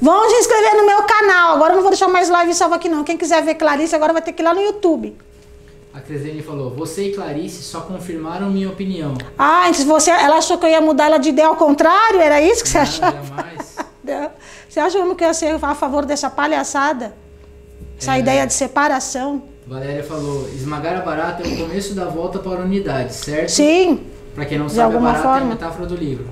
[0.01, 1.55] Vão se inscrever no meu canal.
[1.55, 3.03] Agora eu não vou deixar mais live salva aqui não.
[3.03, 5.17] Quem quiser ver Clarice agora vai ter que ir lá no YouTube.
[5.95, 9.15] A Cresene falou: Você e Clarice só confirmaram minha opinião.
[9.39, 12.21] Ah, então você, ela achou que eu ia mudar ela de ideia ao contrário?
[12.21, 13.11] Era isso que você achou?
[13.11, 13.77] Jamais.
[14.69, 17.15] você achou que eu ia ser a favor dessa palhaçada?
[17.99, 18.19] Essa é.
[18.21, 19.43] ideia de separação?
[19.67, 23.49] Valéria falou: esmagar a barata é o começo da volta para a unidade, certo?
[23.49, 24.05] Sim.
[24.35, 25.39] Para quem não sabe, a barata forma.
[25.39, 26.29] é a metáfora do livro.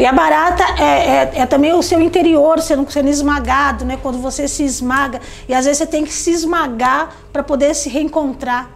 [0.00, 3.98] E a barata é, é, é, também o seu interior sendo, sendo esmagado, né?
[4.00, 5.20] Quando você se esmaga.
[5.46, 8.70] E às vezes você tem que se esmagar para poder se reencontrar.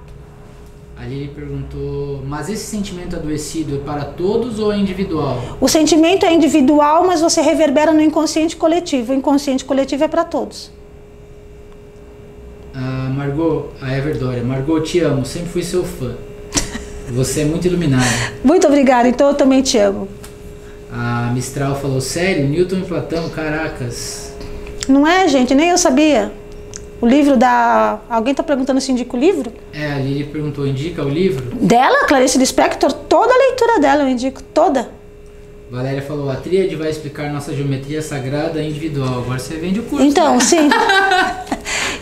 [0.98, 5.56] A Lili perguntou, mas esse sentimento adoecido é para todos ou é individual?
[5.62, 9.14] O sentimento é individual, mas você reverbera no inconsciente coletivo.
[9.14, 10.70] O inconsciente coletivo é para todos.
[12.74, 16.14] A Margot, a Everdória, Margot, te amo, sempre fui seu fã.
[17.12, 18.04] Você é muito iluminada.
[18.44, 20.06] muito obrigada, então eu também te amo.
[20.96, 22.46] A Mistral falou, sério?
[22.46, 24.32] Newton e Platão, caracas.
[24.88, 26.30] Não é, gente, nem eu sabia.
[27.00, 27.98] O livro da.
[28.08, 29.52] Alguém está perguntando se indica o livro?
[29.72, 31.56] É, a Lili perguntou, indica o livro?
[31.56, 34.88] Dela, Clarice Lispector, toda a leitura dela eu indico, toda.
[35.68, 39.22] Valéria falou, a tríade vai explicar nossa geometria sagrada individual.
[39.22, 40.06] Agora você vende o curso.
[40.06, 40.40] Então, né?
[40.40, 40.68] sim.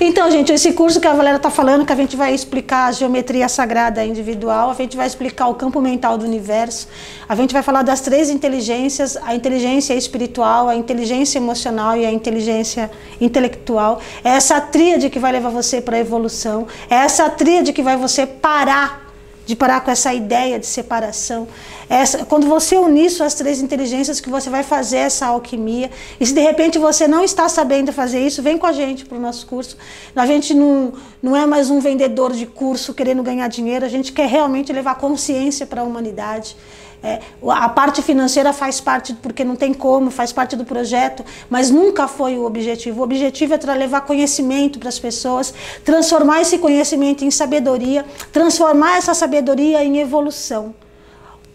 [0.04, 2.92] Então, gente, esse curso que a Valéria está falando, que a gente vai explicar a
[2.92, 6.88] geometria sagrada individual, a gente vai explicar o campo mental do universo,
[7.28, 12.10] a gente vai falar das três inteligências, a inteligência espiritual, a inteligência emocional e a
[12.10, 14.00] inteligência intelectual.
[14.24, 17.96] É essa tríade que vai levar você para a evolução, é essa tríade que vai
[17.96, 19.01] você parar
[19.44, 21.48] de parar com essa ideia de separação.
[21.88, 25.90] Essa, quando você unir suas três inteligências, que você vai fazer essa alquimia.
[26.18, 29.18] E se de repente você não está sabendo fazer isso, vem com a gente para
[29.18, 29.76] o nosso curso.
[30.14, 34.12] A gente não, não é mais um vendedor de curso querendo ganhar dinheiro, a gente
[34.12, 36.56] quer realmente levar consciência para a humanidade.
[37.02, 41.68] É, a parte financeira faz parte, porque não tem como, faz parte do projeto, mas
[41.68, 43.00] nunca foi o objetivo.
[43.00, 45.52] O objetivo é levar conhecimento para as pessoas,
[45.84, 50.74] transformar esse conhecimento em sabedoria, transformar essa sabedoria em evolução.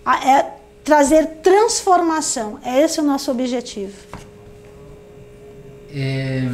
[0.05, 2.59] É trazer transformação.
[2.63, 3.93] É esse o nosso objetivo.
[5.93, 6.47] É...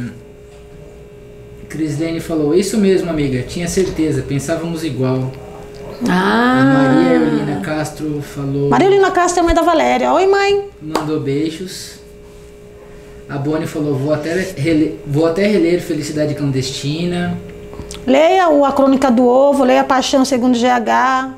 [1.68, 5.32] Crislene falou, isso mesmo, amiga, tinha certeza, pensávamos igual.
[6.08, 6.60] Ah.
[6.60, 8.68] A Maria Eulina Castro falou.
[8.68, 10.12] Maria Eulina Castro é mãe da Valéria.
[10.12, 10.68] Oi, mãe.
[10.82, 11.94] Mandou beijos.
[13.28, 15.00] A Bonnie falou, vou até, rele...
[15.06, 17.38] vou até reler Felicidade Clandestina.
[18.06, 21.34] Leia o A Crônica do Ovo, leia Paixão segundo GH.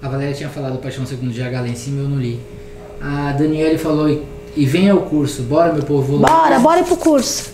[0.00, 2.38] A Valéria tinha falado Paixão segundo GH lá em cima, eu não li.
[3.00, 4.08] A Daniele falou,
[4.56, 6.18] e vem ao curso, bora meu povo.
[6.18, 7.50] Bora, bora ir pro curso.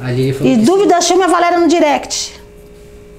[0.00, 2.37] A Lili falou E dúvida, chama a Valéria no direct.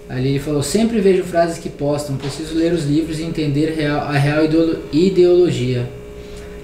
[0.10, 4.02] A Lili falou, sempre vejo frases que postam, preciso ler os livros e entender real-
[4.02, 5.88] a real ideolo- ideologia.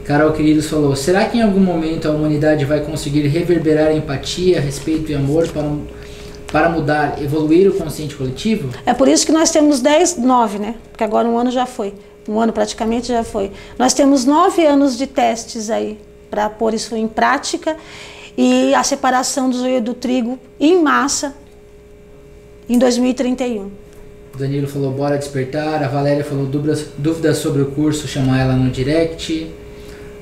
[0.03, 5.11] Carol Queridos falou, será que em algum momento a humanidade vai conseguir reverberar empatia, respeito
[5.11, 5.63] e amor para,
[6.51, 8.69] para mudar, evoluir o consciente coletivo?
[8.85, 10.75] É por isso que nós temos 10, 9, né?
[10.91, 11.93] Porque agora um ano já foi.
[12.27, 13.51] Um ano praticamente já foi.
[13.77, 15.99] Nós temos nove anos de testes aí
[16.31, 17.77] para pôr isso em prática
[18.35, 21.35] e a separação do joio do trigo em massa
[22.67, 23.71] em 2031.
[24.33, 25.83] O Danilo falou, bora despertar.
[25.83, 29.49] A Valéria falou, dúvidas, dúvidas sobre o curso, chamar ela no direct.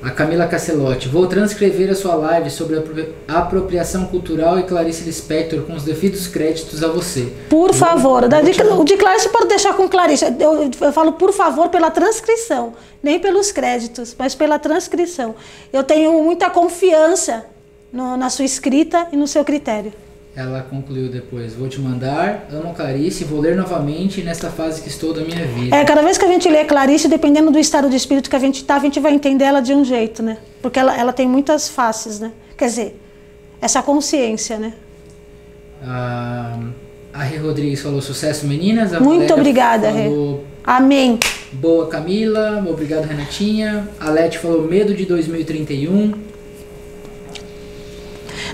[0.03, 5.61] A Camila Cacelotti, vou transcrever a sua live sobre apro- apropriação cultural e Clarice Lispector
[5.61, 7.31] com os devidos créditos a você.
[7.49, 10.25] Por Vou- favor, da te- o de Clarice pode deixar com Clarice.
[10.39, 15.35] Eu, eu falo por favor pela transcrição, nem pelos créditos, mas pela transcrição.
[15.71, 17.45] Eu tenho muita confiança
[17.91, 19.93] no- na sua escrita e no seu critério.
[20.35, 25.13] Ela concluiu depois, vou te mandar, amo Clarice, vou ler novamente nesta fase que estou
[25.13, 25.75] da minha vida.
[25.75, 28.39] É, cada vez que a gente lê Clarice, dependendo do estado de espírito que a
[28.39, 30.39] gente está, a gente vai entender ela de um jeito, né?
[30.59, 32.31] Porque ela, ela tem muitas faces, né?
[32.57, 32.99] Quer dizer,
[33.61, 34.73] essa consciência, né?
[35.85, 36.57] A,
[37.13, 38.91] a Rê Rodrigues falou sucesso meninas.
[38.91, 40.05] A Muito obrigada, Rê.
[40.05, 41.19] falou, Amém.
[41.51, 43.87] Boa Camila, obrigado Renatinha.
[43.99, 46.32] A Leti falou medo de 2031.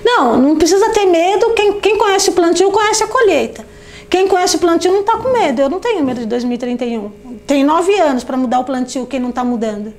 [0.04, 1.54] Não, não precisa ter medo.
[1.54, 3.66] Quem, quem conhece o plantio conhece a colheita.
[4.10, 5.62] Quem conhece o plantio não está com medo.
[5.62, 7.12] Eu não tenho medo de 2031.
[7.46, 9.94] Tem nove anos para mudar o plantio, quem não está mudando.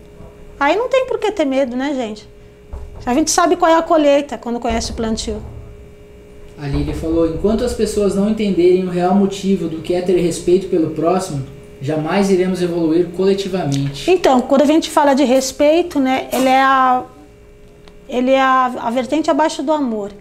[0.58, 2.28] Aí não tem por que ter medo, né, gente?
[3.06, 5.40] A gente sabe qual é a colheita quando conhece o plantio.
[6.58, 10.20] A Lili falou: enquanto as pessoas não entenderem o real motivo do que é ter
[10.20, 11.42] respeito pelo próximo,
[11.80, 14.10] jamais iremos evoluir coletivamente.
[14.10, 17.04] Então, quando a gente fala de respeito, né, ele é a,
[18.10, 20.12] ele é a, a vertente abaixo do amor.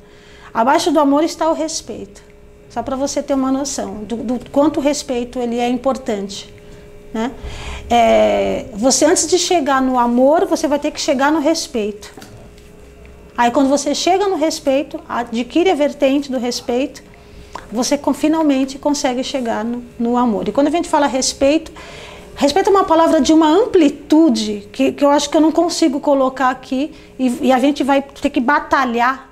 [0.53, 2.21] Abaixo do amor está o respeito.
[2.69, 6.53] Só para você ter uma noção do, do quanto o respeito ele é importante.
[7.13, 7.31] Né?
[7.89, 12.13] É, você antes de chegar no amor, você vai ter que chegar no respeito.
[13.35, 17.01] Aí quando você chega no respeito, adquire a vertente do respeito,
[17.71, 20.47] você com- finalmente consegue chegar no, no amor.
[20.47, 21.71] E quando a gente fala respeito,
[22.39, 25.99] respeito é uma palavra de uma amplitude que, que eu acho que eu não consigo
[25.99, 29.29] colocar aqui e, e a gente vai ter que batalhar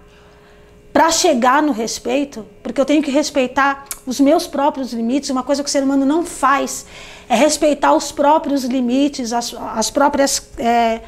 [0.91, 5.29] para chegar no respeito, porque eu tenho que respeitar os meus próprios limites.
[5.29, 6.85] Uma coisa que o ser humano não faz
[7.29, 10.49] é respeitar os próprios limites, as, as próprias.
[10.57, 11.01] é,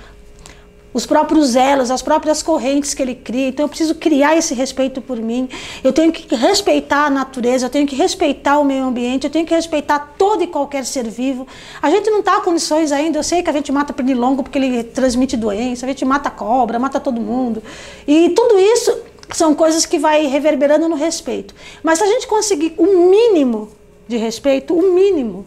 [0.94, 3.50] os próprios elos, as próprias correntes que ele cria.
[3.50, 5.48] Então eu preciso criar esse respeito por mim.
[5.84, 9.46] Eu tenho que respeitar a natureza, eu tenho que respeitar o meio ambiente, eu tenho
[9.46, 11.48] que respeitar todo e qualquer ser vivo.
[11.82, 14.58] A gente não está em condições ainda, eu sei que a gente mata pernilongo porque
[14.58, 17.62] ele transmite doença, a gente mata cobra, mata todo mundo.
[18.08, 18.98] E tudo isso
[19.32, 21.54] são coisas que vai reverberando no respeito.
[21.84, 23.70] Mas se a gente conseguir o um mínimo
[24.08, 25.46] de respeito, o um mínimo,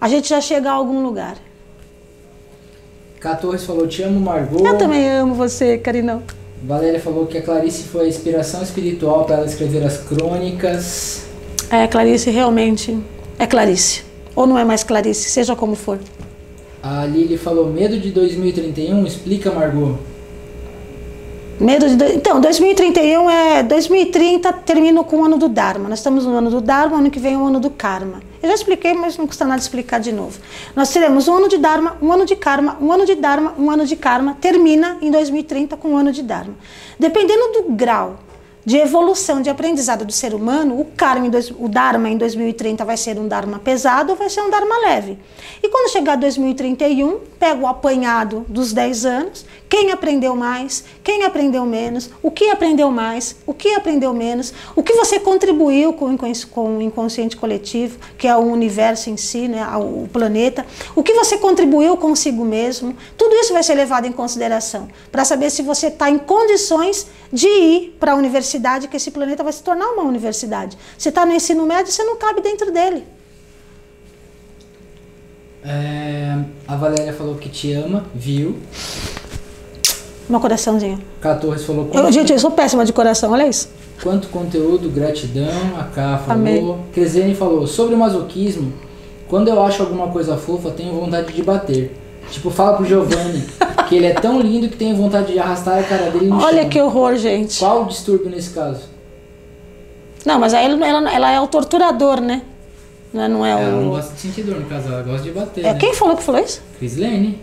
[0.00, 1.36] a gente já chega a algum lugar.
[3.20, 4.66] Cá Torres falou: Te amo, Margot.
[4.66, 6.22] Eu também amo você, Carinão.
[6.62, 11.26] Valéria falou que a Clarice foi a inspiração espiritual para ela escrever as crônicas.
[11.70, 12.98] É, Clarice, realmente
[13.38, 14.04] é Clarice.
[14.34, 15.98] Ou não é mais Clarice, seja como for.
[16.82, 19.06] A Lili falou: Medo de 2031?
[19.06, 19.98] Explica, Margot.
[21.60, 22.14] Medo de.
[22.14, 23.62] Então, 2031 é.
[23.62, 25.90] 2030 termina com o ano do Dharma.
[25.90, 28.22] Nós estamos no ano do Dharma, ano que vem é o ano do Karma.
[28.42, 30.40] Eu já expliquei, mas não custa nada explicar de novo.
[30.74, 33.70] Nós teremos um ano de Dharma, um ano de Karma, um ano de Dharma, um
[33.70, 34.38] ano de Karma.
[34.40, 36.54] Termina em 2030 com o ano de Dharma.
[36.98, 38.18] Dependendo do grau
[38.64, 41.26] de evolução de aprendizado do ser humano, o karma,
[41.58, 45.18] o dharma em 2030 vai ser um dharma pesado ou vai ser um dharma leve.
[45.62, 51.64] E quando chegar 2031, pega o apanhado dos 10 anos, quem aprendeu mais, quem aprendeu
[51.64, 56.82] menos, o que aprendeu mais, o que aprendeu menos, o que você contribuiu com o
[56.82, 60.66] inconsciente coletivo, que é o universo em si, né, o planeta,
[60.96, 65.50] o que você contribuiu consigo mesmo, tudo isso vai ser levado em consideração para saber
[65.50, 69.62] se você está em condições de ir para a universidade, que esse planeta vai se
[69.62, 70.76] tornar uma universidade.
[70.98, 73.06] Você está no ensino médio, você não cabe dentro dele.
[75.62, 78.58] É, a Valéria falou que te ama, viu?
[80.30, 81.00] Meu coraçãozinho.
[81.20, 83.68] Cá Torres falou: como Eu, gente, eu sou péssima de coração, olha isso.
[84.00, 85.50] Quanto conteúdo, gratidão.
[85.78, 86.78] A Ká falou.
[86.92, 87.66] Cresene falou.
[87.66, 88.72] Sobre o masoquismo,
[89.28, 91.96] quando eu acho alguma coisa fofa, tenho vontade de bater.
[92.30, 93.44] Tipo, fala pro Giovanni
[93.88, 96.62] que ele é tão lindo que tenho vontade de arrastar a cara dele no Olha
[96.62, 96.70] chão.
[96.70, 97.58] que horror, gente.
[97.58, 98.82] Qual o distúrbio nesse caso?
[100.24, 102.42] Não, mas aí ela, ela, ela é o torturador, né?
[103.12, 103.90] Não é, não é Ela não o.
[103.90, 105.64] gosta de sentir dor no caso, ela gosta de bater.
[105.64, 105.78] É, né?
[105.78, 106.62] quem falou que falou isso?
[106.78, 107.40] Crislene.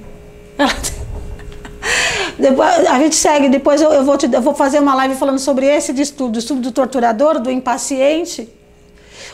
[2.37, 5.39] Depois, a gente segue, depois eu, eu vou te, eu vou fazer uma live falando
[5.39, 8.47] sobre esse distúrbio, distúrbio do torturador, do impaciente.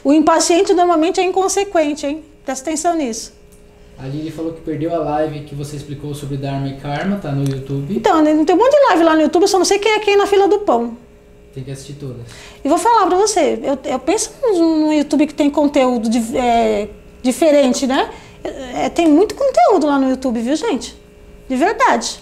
[0.04, 2.24] O impaciente normalmente é inconsequente, hein?
[2.46, 3.34] Presta atenção nisso.
[3.98, 7.32] A Lili falou que perdeu a live que você explicou sobre Dharma e Karma, tá
[7.32, 7.96] no YouTube.
[7.96, 10.00] Então, né, tem um monte de live lá no YouTube, só não sei quem é
[10.00, 10.98] quem na fila do pão.
[11.54, 12.24] Tem que assistir todas.
[12.66, 16.36] E vou falar pra você, eu, eu penso no no YouTube que tem conteúdo di-
[16.38, 16.88] é,
[17.22, 18.10] diferente, né?
[18.44, 20.98] É, tem muito conteúdo lá no YouTube, viu, gente?
[21.48, 22.20] De verdade.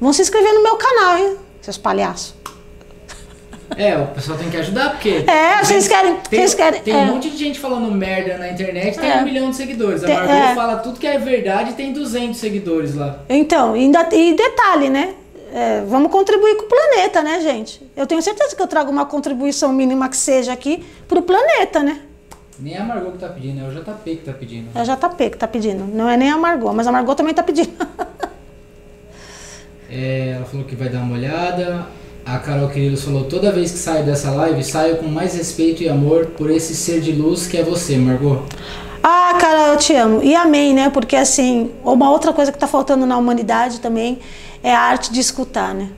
[0.00, 1.36] Vão se inscrever no meu canal, hein?
[1.60, 2.34] Seus palhaços.
[3.76, 5.24] É, o pessoal tem que ajudar, porque.
[5.28, 6.96] É, vocês querem- Tem, vocês querem- tem é.
[6.98, 9.18] um monte de gente falando merda na internet tem É.
[9.18, 10.02] um milhão de seguidores.
[10.02, 10.54] A Tem- Margot é.
[10.56, 13.20] fala tudo que é verdade e tem 200 seguidores lá.
[13.28, 15.14] Então, e, ainda, e detalhe, né?
[15.52, 17.80] É, vamos contribuir com o planeta, né, gente?
[17.96, 22.00] Eu tenho certeza que eu trago uma contribuição mínima que seja aqui pro planeta, né?
[22.58, 24.68] Nem a Margot que tá pedindo, é o JP que tá pedindo.
[24.74, 25.84] É a JP que tá pedindo.
[25.84, 27.70] Não é nem a Margot, mas a Margot também tá pedindo.
[29.90, 31.86] É, ela falou que vai dar uma olhada.
[32.24, 35.88] A Carol Quirilos falou: toda vez que saio dessa live, saio com mais respeito e
[35.88, 38.42] amor por esse ser de luz que é você, Margot.
[39.02, 40.22] Ah, cara, eu te amo.
[40.22, 40.90] E amém, né?
[40.90, 44.18] Porque assim, uma outra coisa que tá faltando na humanidade também
[44.62, 45.88] é a arte de escutar, né?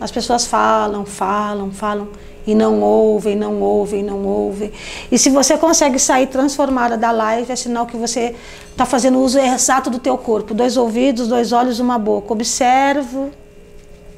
[0.00, 2.08] As pessoas falam, falam, falam
[2.48, 4.72] e não ouvem, não ouvem, não ouvem.
[5.12, 8.34] E se você consegue sair transformada da live, é sinal que você
[8.70, 10.54] está fazendo uso exato do teu corpo.
[10.54, 12.32] Dois ouvidos, dois olhos, uma boca.
[12.32, 13.30] Observo,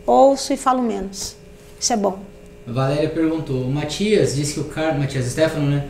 [0.06, 1.34] ouço e falo menos.
[1.80, 2.20] Isso é bom.
[2.64, 5.86] Valéria perguntou: o Matias disse que o karma, Matias Stefano, né?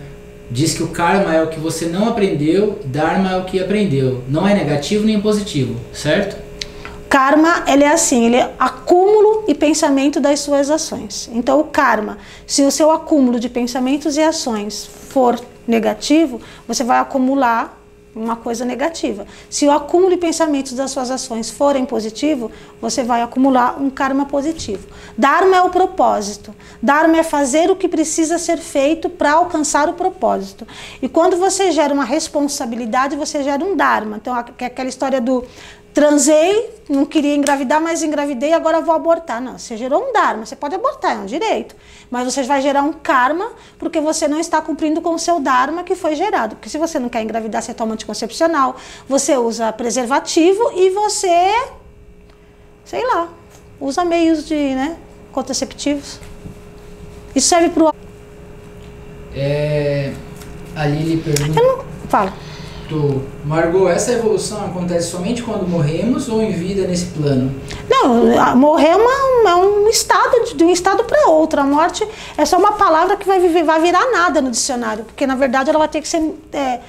[0.51, 4.25] Diz que o karma é o que você não aprendeu, Dharma é o que aprendeu.
[4.27, 6.40] Não é negativo nem positivo, certo?
[7.11, 11.29] Karma, ele é assim, ele é acúmulo e pensamento das suas ações.
[11.33, 15.37] Então, o karma, se o seu acúmulo de pensamentos e ações for
[15.67, 17.81] negativo, você vai acumular
[18.15, 19.27] uma coisa negativa.
[19.49, 22.51] Se o acúmulo de pensamentos das suas ações forem positivo,
[22.81, 24.87] você vai acumular um karma positivo.
[25.17, 26.55] Dharma é o propósito.
[26.83, 30.67] Dharma é fazer o que precisa ser feito para alcançar o propósito.
[31.01, 34.17] E quando você gera uma responsabilidade, você gera um dharma.
[34.17, 35.45] Então, é aquela história do
[35.93, 39.41] transei, não queria engravidar, mas engravidei, agora vou abortar.
[39.41, 41.75] Não, você gerou um dharma, você pode abortar, é um direito.
[42.11, 45.83] Mas você vai gerar um karma porque você não está cumprindo com o seu dharma
[45.83, 46.57] que foi gerado.
[46.57, 48.77] Porque se você não quer engravidar, você toma anticoncepcional,
[49.09, 51.69] você usa preservativo e você,
[52.85, 53.29] sei lá,
[53.81, 54.97] usa meios de, né,
[55.33, 56.21] contraceptivos.
[57.35, 57.95] Isso serve para o...
[59.35, 60.13] É,
[60.75, 61.91] a Lili perguntou: Eu não...
[62.09, 62.33] Fala.
[63.45, 67.55] Margot, essa evolução acontece somente quando morremos ou em vida nesse plano?
[67.89, 71.61] Não, morrer é, uma- é um estado de, um estado para outro.
[71.61, 75.27] A morte é só uma palavra que vai, viver, vai virar nada no dicionário, porque
[75.27, 76.23] na verdade ela vai ter que ser,
[76.53, 76.81] é,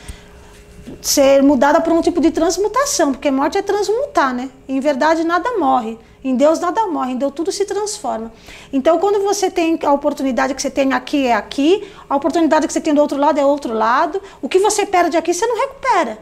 [1.02, 4.50] ser mudada por um tipo de transmutação, porque morte é transmutar, né?
[4.68, 5.98] Em verdade nada morre.
[6.24, 8.32] Em Deus nada morre, em Deus tudo se transforma.
[8.72, 12.74] Então, quando você tem a oportunidade que você tem aqui é aqui, a oportunidade que
[12.74, 15.58] você tem do outro lado é outro lado, o que você perde aqui você não
[15.58, 16.20] recupera.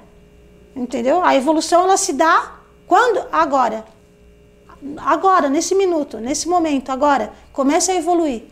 [0.75, 1.21] Entendeu?
[1.23, 3.25] A evolução ela se dá quando?
[3.31, 3.83] Agora.
[4.97, 7.33] Agora, nesse minuto, nesse momento, agora.
[7.51, 8.43] Comece a evoluir.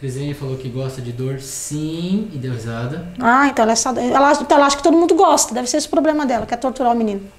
[0.00, 3.12] Crisene falou que gosta de dor, sim, e deu risada.
[3.20, 5.54] Ah, então ela, é ela, então ela acha que todo mundo gosta.
[5.54, 7.30] Deve ser esse o problema dela, quer torturar o menino.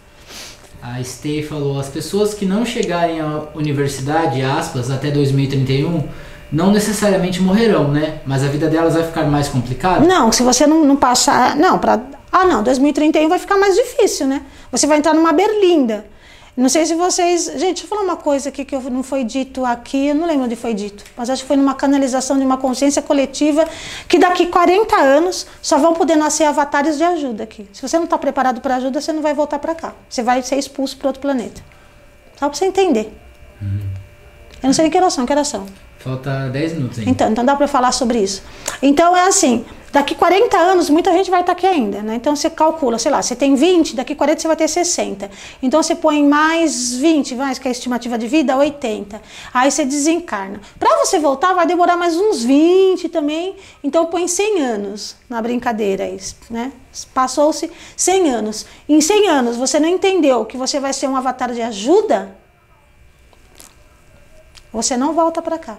[0.82, 6.04] A Stay falou: as pessoas que não chegarem à universidade, aspas, até 2031,
[6.52, 8.20] não necessariamente morrerão, né?
[8.26, 10.06] Mas a vida delas vai ficar mais complicada?
[10.06, 11.56] Não, se você não, não passar.
[11.56, 12.02] Não, para.
[12.32, 14.42] Ah, não, 2031 vai ficar mais difícil, né?
[14.72, 16.06] Você vai entrar numa berlinda.
[16.56, 17.46] Não sei se vocês.
[17.46, 20.28] Gente, deixa eu falar uma coisa aqui que eu- não foi dito aqui, eu não
[20.28, 23.66] lembro onde foi dito, mas acho que foi numa canalização de uma consciência coletiva
[24.08, 27.68] que daqui 40 anos só vão poder nascer avatares de ajuda aqui.
[27.72, 29.94] Se você não está preparado para ajuda, você não vai voltar para cá.
[30.10, 31.62] Você vai ser expulso para outro planeta.
[32.38, 33.18] Só para você entender.
[33.62, 35.66] Eu não sei nem que oração, que oração.
[36.04, 37.12] Falta 10 minutos ainda.
[37.12, 38.42] Então, então dá para falar sobre isso.
[38.82, 42.16] Então é assim, daqui 40 anos muita gente vai estar aqui ainda, né?
[42.16, 45.30] Então você calcula, sei lá, você tem 20, daqui 40 você vai ter 60.
[45.62, 49.22] Então você põe mais 20, mais que é a estimativa de vida, 80.
[49.54, 50.60] Aí você desencarna.
[50.80, 53.56] Para você voltar vai demorar mais uns 20 também.
[53.84, 56.18] Então põe 100 anos na brincadeira aí,
[56.50, 56.72] né?
[57.14, 58.66] Passou-se 100 anos.
[58.90, 62.36] Em 100 anos você não entendeu que você vai ser um avatar de ajuda?
[64.74, 65.78] Você não volta para cá.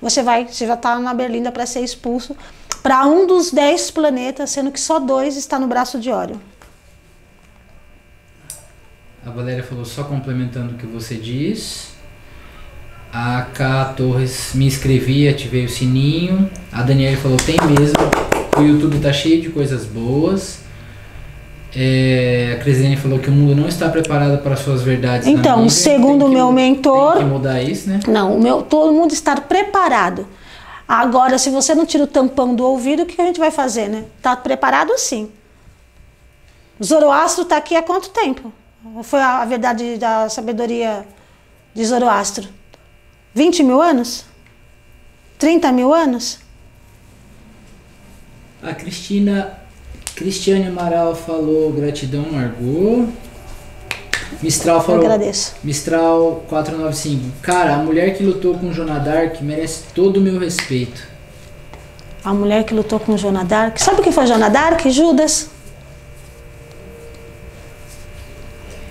[0.00, 2.36] Você vai, você já está na Berlinda para ser expulso
[2.82, 6.38] para um dos dez planetas, sendo que só dois está no braço de Órion.
[9.24, 11.88] A Valéria falou só complementando o que você diz.
[13.12, 16.48] A K Torres me inscrevi, ativei o sininho.
[16.70, 17.96] A Daniela falou tem mesmo.
[18.56, 20.60] O YouTube tá cheio de coisas boas.
[21.74, 25.26] É, a Crisene falou que o mundo não está preparado para suas verdades.
[25.26, 28.00] Então, segundo o meu mentor- Tem que mudar isso, né?
[28.08, 30.26] Não, o meu, todo mundo estar preparado.
[30.88, 33.88] Agora, se você não tira o tampão do ouvido, o que a gente vai fazer,
[33.88, 34.04] né?
[34.22, 35.30] Tá preparado sim.
[36.82, 38.52] Zoroastro está aqui há quanto tempo?
[39.02, 41.06] Foi a, a verdade da sabedoria
[41.74, 42.48] de Zoroastro?
[43.34, 44.24] 20 mil anos?
[45.38, 46.38] 30 mil anos?
[48.62, 49.58] A Cristina
[50.16, 53.06] Cristiane Amaral falou gratidão, Margot.
[54.42, 55.00] Mistral Eu falou.
[55.02, 55.54] agradeço.
[55.62, 57.32] Mistral 495.
[57.42, 61.06] Cara, a mulher que lutou com Joana Dark merece todo o meu respeito.
[62.24, 63.78] A mulher que lutou com Joana Dark.
[63.78, 64.80] Sabe o que foi Joana Dark?
[64.88, 65.48] Judas.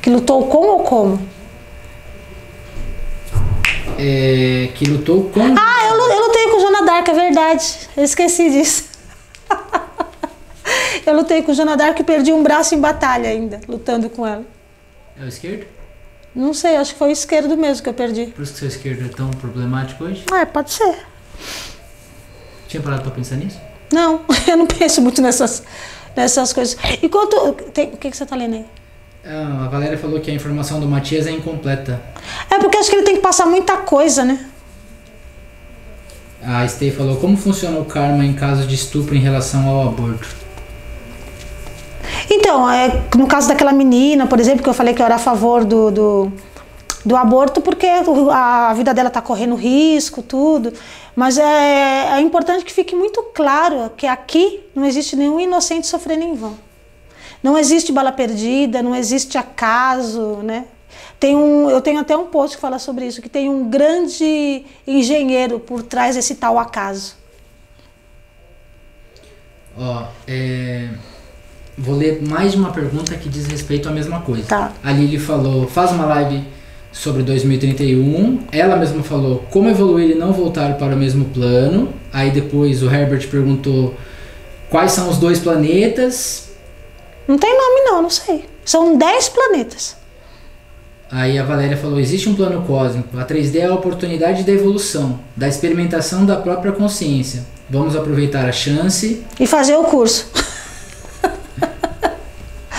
[0.01, 1.19] Que lutou com ou como?
[3.97, 5.41] É, que lutou com.
[5.41, 7.78] Ah, eu, eu lutei com Joana Dark, é verdade.
[7.97, 8.86] Eu esqueci disso.
[11.10, 14.43] eu lutei com Joana Dark e perdi um braço em batalha ainda, lutando com ela.
[15.20, 15.66] É o esquerdo?
[16.36, 18.28] Não sei, acho que foi o esquerdo mesmo que eu perdi.
[18.28, 20.26] Por isso que seu esquerdo é tão problemático hoje?
[20.32, 20.97] Ah, é, pode ser.
[22.68, 23.60] Tinha parado pra pensar nisso?
[23.91, 25.64] Não, eu não penso muito nessas,
[26.16, 26.78] nessas coisas.
[27.01, 27.53] Enquanto.
[27.72, 28.66] Tem, o que, que você tá lendo aí?
[29.24, 32.01] Ah, a Valéria falou que a informação do Matias é incompleta.
[32.51, 34.45] É porque acho que ele tem que passar muita coisa, né?
[36.43, 40.28] A Stay falou como funciona o karma em caso de estupro em relação ao aborto.
[42.30, 45.19] Então, é, no caso daquela menina, por exemplo, que eu falei que eu era a
[45.19, 46.34] favor do, do,
[47.05, 50.73] do aborto, porque a vida dela está correndo risco, tudo.
[51.15, 56.23] Mas é, é importante que fique muito claro que aqui não existe nenhum inocente sofrendo
[56.23, 56.57] em vão.
[57.43, 60.65] Não existe bala perdida, não existe acaso, né?
[61.19, 64.65] Tem um, eu tenho até um post que fala sobre isso, que tem um grande
[64.86, 67.15] engenheiro por trás desse tal acaso.
[69.78, 70.89] Ó, é...
[71.78, 74.45] Vou ler mais uma pergunta que diz respeito à mesma coisa.
[74.47, 74.71] Tá.
[74.82, 76.41] A Lili falou, faz uma live
[76.91, 78.39] sobre 2031.
[78.51, 81.89] Ela mesma falou como evoluir e não voltar para o mesmo plano.
[82.13, 83.93] Aí depois o Herbert perguntou
[84.69, 86.49] quais são os dois planetas.
[87.28, 88.45] Não tem nome não, não sei.
[88.63, 89.97] São 10 planetas.
[91.11, 93.17] Aí a Valéria falou: existe um plano cósmico.
[93.17, 97.45] A 3D é a oportunidade da evolução, da experimentação da própria consciência.
[97.69, 99.23] Vamos aproveitar a chance.
[99.39, 100.30] E fazer o curso.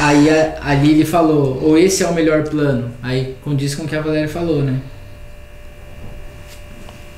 [0.07, 2.93] Aí a, a Lili falou: ou esse é o melhor plano.
[3.03, 4.81] Aí condiz com o que a Valéria falou, né?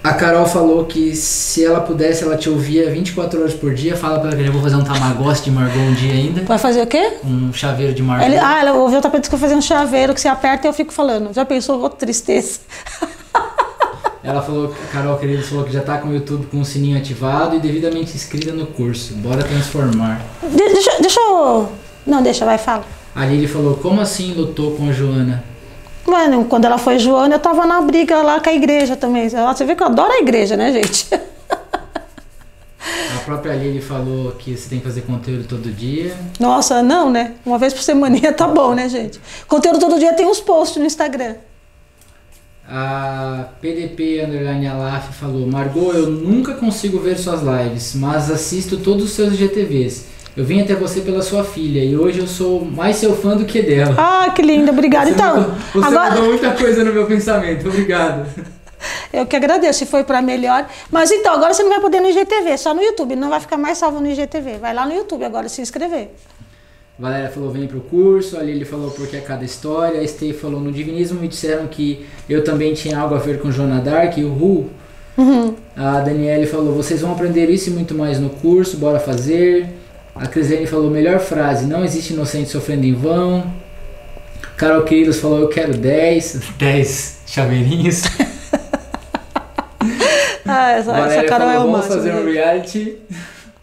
[0.02, 3.94] A Carol falou que se ela pudesse, ela te ouvia 24 horas por dia.
[3.94, 6.42] Fala pra ela que eu já vou fazer um tamagotchi de Margot um dia ainda.
[6.44, 7.14] Vai fazer o quê?
[7.24, 8.24] Um chaveiro de Margot.
[8.24, 10.68] Ele, ah, ela ouviu o tapete que eu fazer um chaveiro que você aperta e
[10.68, 11.34] eu fico falando.
[11.34, 11.84] Já pensou?
[11.84, 12.60] Ô, tristeza.
[14.24, 16.98] Ela falou, a Carol querida falou que já tá com o YouTube com o sininho
[16.98, 19.14] ativado e devidamente inscrita no curso.
[19.14, 20.20] Bora transformar.
[20.42, 21.68] De- deixa, deixa eu.
[22.08, 22.84] Não, deixa, vai, fala.
[23.14, 25.44] A Lili falou, como assim lutou com a Joana?
[26.06, 29.28] Mano, quando ela foi Joana, eu tava na briga lá com a igreja também.
[29.28, 31.06] Você vê que eu adoro a igreja, né, gente?
[33.14, 36.16] A própria Lili falou que você tem que fazer conteúdo todo dia.
[36.40, 37.34] Nossa, não, né?
[37.44, 39.20] Uma vez por semaninha tá bom, né, gente?
[39.46, 41.34] Conteúdo todo dia tem uns posts no Instagram.
[42.66, 49.04] A PDP Underline Alaf falou, Margot, eu nunca consigo ver suas lives, mas assisto todos
[49.04, 50.06] os seus GTVs.
[50.38, 53.44] Eu vim até você pela sua filha e hoje eu sou mais seu fã do
[53.44, 53.92] que dela.
[53.98, 55.10] Ah, que lindo, obrigada.
[55.10, 56.10] Então, mudou- você agora.
[56.14, 58.24] mudou muita coisa no meu pensamento, obrigado.
[59.12, 60.68] Eu que agradeço, se foi pra melhor.
[60.92, 63.16] Mas então, agora você não vai poder no IGTV, só no YouTube.
[63.16, 64.58] Não vai ficar mais salvo no IGTV.
[64.58, 66.10] Vai lá no YouTube agora se inscrever.
[66.96, 68.36] Valéria falou, vem pro curso.
[68.38, 70.00] A Lili falou, porque é cada história.
[70.00, 73.50] A Stay falou, no divinismo me disseram que eu também tinha algo a ver com
[73.50, 74.70] Joana Dark e o Ru.
[75.76, 79.68] A Daniele falou, vocês vão aprender isso e muito mais no curso, bora fazer.
[80.20, 83.52] A Crislene falou, melhor frase, não existe inocente sofrendo em vão.
[84.56, 86.40] Carol Quirilos falou, eu quero 10.
[86.58, 88.02] 10 chaveirinhos.
[90.50, 92.96] Ah, essa, essa Carol falou, é o vamos fazer um reality.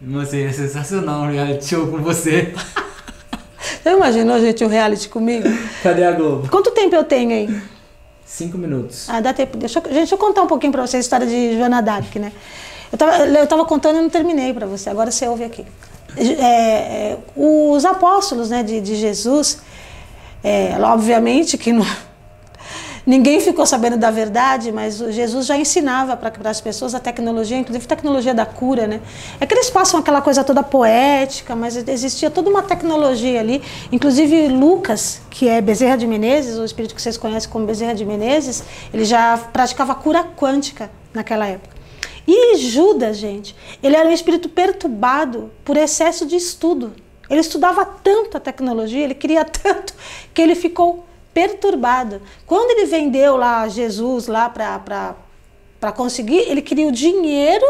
[0.00, 2.54] Você é sensacional um reality show com você.
[3.82, 5.48] Você imaginou, gente, um reality comigo?
[5.82, 6.48] Cadê a Globo?
[6.48, 7.60] Quanto tempo eu tenho aí?
[8.24, 9.10] 5 minutos.
[9.10, 9.56] Ah, dá tempo.
[9.56, 12.14] Deixa eu, gente, deixa eu contar um pouquinho pra vocês a história de Joana Dark,
[12.16, 12.30] né?
[12.92, 15.66] Eu tava, eu tava contando e não terminei pra você, agora você ouve aqui.
[16.16, 19.58] É, é, os apóstolos né, de, de Jesus,
[20.42, 21.84] é, obviamente que não,
[23.06, 27.86] ninguém ficou sabendo da verdade, mas Jesus já ensinava para as pessoas a tecnologia, inclusive
[27.86, 29.00] tecnologia da cura, né?
[29.38, 33.62] É que eles passam aquela coisa toda poética, mas existia toda uma tecnologia ali.
[33.92, 38.06] Inclusive Lucas, que é Bezerra de Menezes, o espírito que vocês conhecem como Bezerra de
[38.06, 41.75] Menezes, ele já praticava cura quântica naquela época.
[42.26, 46.94] E Judas, gente, ele era um espírito perturbado por excesso de estudo.
[47.30, 49.94] Ele estudava tanto a tecnologia, ele queria tanto,
[50.34, 52.20] que ele ficou perturbado.
[52.46, 57.66] Quando ele vendeu lá Jesus lá para conseguir, ele queria o dinheiro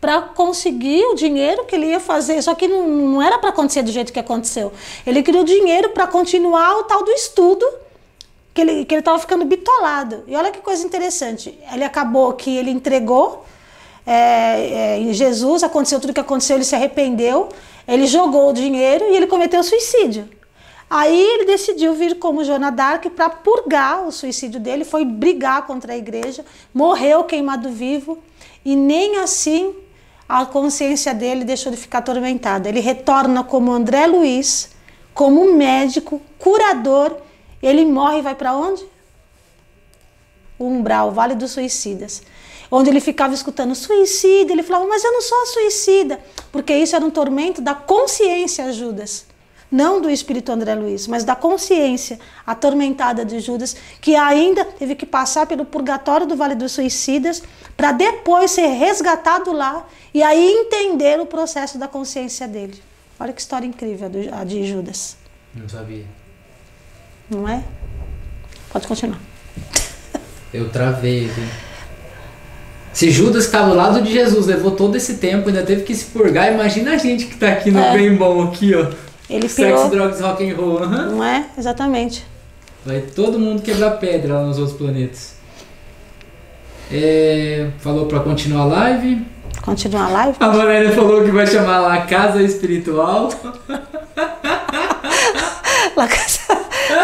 [0.00, 2.40] para conseguir o dinheiro que ele ia fazer.
[2.40, 4.72] Só que não, não era para acontecer do jeito que aconteceu.
[5.06, 7.66] Ele queria o dinheiro para continuar o tal do estudo
[8.54, 10.24] que ele que ele estava ficando bitolado.
[10.26, 11.58] E olha que coisa interessante.
[11.72, 13.44] Ele acabou que ele entregou
[14.10, 17.50] é, é, Jesus, aconteceu tudo o que aconteceu, ele se arrependeu,
[17.86, 20.26] ele jogou o dinheiro e ele cometeu suicídio.
[20.88, 25.92] Aí ele decidiu vir como Joana Dark para purgar o suicídio dele, foi brigar contra
[25.92, 26.42] a igreja,
[26.72, 28.16] morreu queimado vivo
[28.64, 29.74] e nem assim
[30.26, 32.66] a consciência dele deixou de ficar atormentada.
[32.66, 34.70] Ele retorna como André Luiz,
[35.12, 37.14] como médico, curador,
[37.62, 38.82] ele morre e vai para onde?
[40.58, 42.22] O umbral, o Vale dos Suicidas
[42.70, 46.20] onde ele ficava escutando suicida, ele falava, mas eu não sou suicida,
[46.52, 49.26] porque isso era um tormento da consciência, Judas.
[49.70, 55.04] Não do espírito André Luiz, mas da consciência atormentada de Judas, que ainda teve que
[55.04, 57.42] passar pelo purgatório do Vale dos Suicidas
[57.76, 62.82] para depois ser resgatado lá e aí entender o processo da consciência dele.
[63.20, 65.18] Olha que história incrível a de Judas.
[65.54, 66.06] Não sabia.
[67.28, 67.62] Não é?
[68.70, 69.20] Pode continuar.
[70.52, 71.67] Eu travei aqui.
[72.92, 75.94] Se Judas que estava ao lado de Jesus levou todo esse tempo, ainda teve que
[75.94, 77.92] se purgar, imagina a gente que está aqui no é.
[77.92, 78.86] bem bom aqui, ó.
[79.30, 79.88] Ele Sexo, pirou.
[79.90, 80.80] drogas, rock and roll.
[80.80, 81.16] Uhum.
[81.16, 81.46] Não é?
[81.56, 82.24] Exatamente.
[82.84, 85.34] Vai todo mundo quebrar pedra lá nos outros planetas.
[86.90, 89.26] É, falou para continuar a live.
[89.62, 90.36] Continuar a live?
[90.40, 93.28] A Valéria falou que vai chamar lá Casa Espiritual.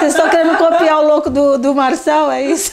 [0.05, 2.73] Vocês estão querendo copiar o louco do, do Marcel, é isso?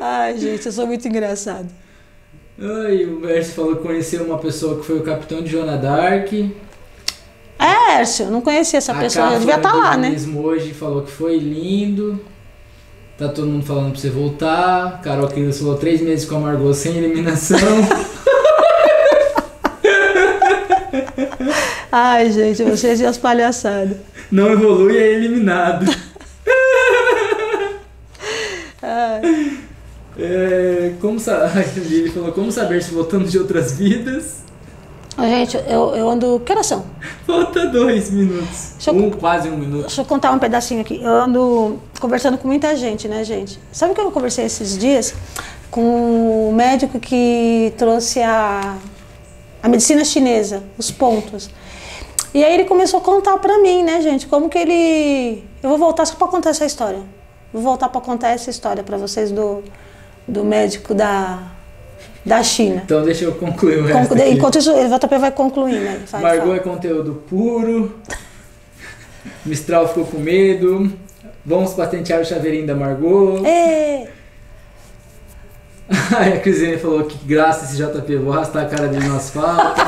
[0.00, 1.68] Ai, gente, eu sou muito engraçado.
[2.60, 6.32] Ai, o Mércio falou que conheceu uma pessoa que foi o capitão de Joana Dark.
[7.58, 10.10] É, Hércio, não conhecia essa a pessoa, eu devia estar tá lá, né?
[10.10, 12.20] mesmo hoje falou que foi lindo.
[13.16, 15.00] Tá todo mundo falando pra você voltar.
[15.02, 17.58] Carol Quilos falou três meses com a Margot sem eliminação.
[21.90, 23.96] Ai, gente, vocês e as palhaçadas.
[24.30, 25.86] Não evolui, é eliminado.
[30.18, 31.18] É, como
[31.76, 34.38] ele falou, como saber se voltamos de outras vidas?
[35.26, 36.40] Gente, eu, eu ando.
[36.44, 36.84] Que horas são?
[37.26, 38.74] Falta dois minutos.
[38.88, 39.82] Um, quase um minuto.
[39.82, 41.02] Deixa eu contar um pedacinho aqui.
[41.02, 43.58] Eu ando conversando com muita gente, né, gente?
[43.72, 45.14] Sabe que eu conversei esses dias
[45.70, 48.76] com o médico que trouxe a,
[49.60, 51.50] a medicina chinesa, os pontos.
[52.32, 55.44] E aí ele começou a contar pra mim, né, gente, como que ele.
[55.60, 57.00] Eu vou voltar só pra contar essa história.
[57.52, 59.64] Vou voltar pra contar essa história pra vocês do,
[60.28, 61.42] do médico da,
[62.24, 62.82] da China.
[62.84, 65.80] Então deixa eu concluir o resto Conclu Enquanto isso, o JP vai concluindo.
[65.80, 66.00] Né?
[66.10, 67.98] Vai, Margot é conteúdo puro.
[69.44, 70.92] Mistral ficou com medo.
[71.44, 73.44] Vamos patentear o chaveirinho da Margot.
[73.46, 74.08] É.
[76.14, 79.80] Aí a Crisine falou que graça esse JP, vou arrastar a cara dele no asfalto.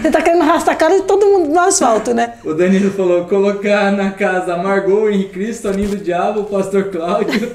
[0.00, 2.34] Você tá querendo arrastar a cara de todo mundo no asfalto, né?
[2.44, 7.50] O Danilo falou colocar na casa Margot, Henrique Cristo, Aninho do Diabo, Pastor Cláudio.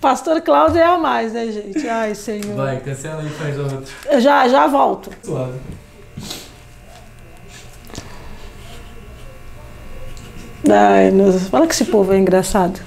[0.00, 1.86] Pastor Cláudio é a mais, né, gente?
[1.86, 2.56] Ai, Senhor.
[2.56, 3.84] Vai, cancela e faz outro.
[4.06, 5.10] Eu já, já volto.
[5.22, 5.58] Suave.
[10.70, 12.80] Ai, nossa, fala que esse povo é engraçado.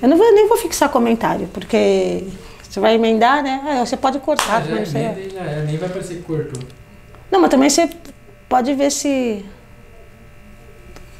[0.00, 2.24] Eu não vou, nem vou fixar comentário, porque
[2.62, 3.62] você vai emendar, né?
[3.64, 4.56] Ah, você pode cortar.
[4.56, 6.62] Ah, já mas emenda, já é, nem vai parecer que cortou.
[7.30, 7.88] Não, mas também você
[8.48, 9.44] pode ver se...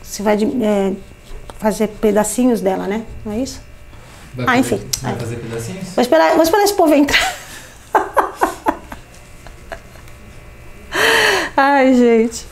[0.02, 0.92] Se vai é,
[1.58, 3.04] fazer pedacinhos dela, né?
[3.24, 3.60] Não é isso?
[4.34, 4.80] Vai ah, enfim.
[5.02, 5.88] Vai fazer pedacinhos?
[5.94, 7.36] Vou esperar, vou esperar esse povo entrar.
[11.56, 12.46] Ai, gente.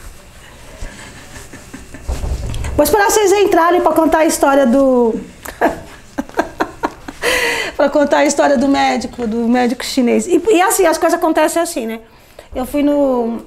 [2.77, 5.19] Vou esperar vocês entrarem para contar a história do.
[7.77, 10.27] para contar a história do médico, do médico chinês.
[10.27, 12.01] E, e, assim, as coisas acontecem assim, né?
[12.55, 13.41] Eu fui no.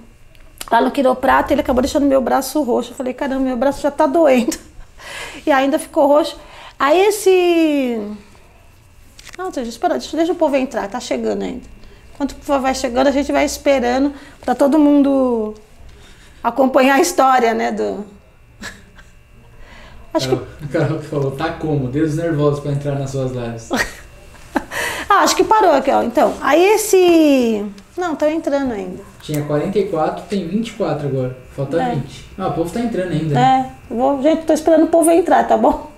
[0.72, 2.92] Lá no quiroprata, ele acabou deixando meu braço roxo.
[2.92, 4.58] Eu falei, caramba, meu braço já tá doendo.
[5.46, 6.38] E ainda ficou roxo.
[6.80, 8.02] Aí esse.
[9.38, 11.64] Não, deixa, espera, deixa, deixa o povo entrar, tá chegando ainda.
[12.14, 15.56] Enquanto o povo vai chegando, a gente vai esperando para todo mundo
[16.44, 17.72] acompanhar a história, né?
[17.72, 18.06] Do...
[20.14, 21.88] Acho que, Carol, a Carol que falou, tá como?
[21.88, 23.70] Dedos nervosos pra entrar nas suas lives.
[25.10, 26.04] ah, acho que parou aqui, ó.
[26.04, 27.66] Então, aí esse.
[27.98, 29.02] Não, tô entrando ainda.
[29.22, 31.38] Tinha 44, tem 24 agora.
[31.56, 31.96] Falta É.
[31.96, 32.26] 20.
[32.38, 33.34] Ah, o povo tá entrando ainda.
[33.34, 33.74] né?
[33.90, 35.92] É, vou, gente, tô esperando o povo entrar, tá bom?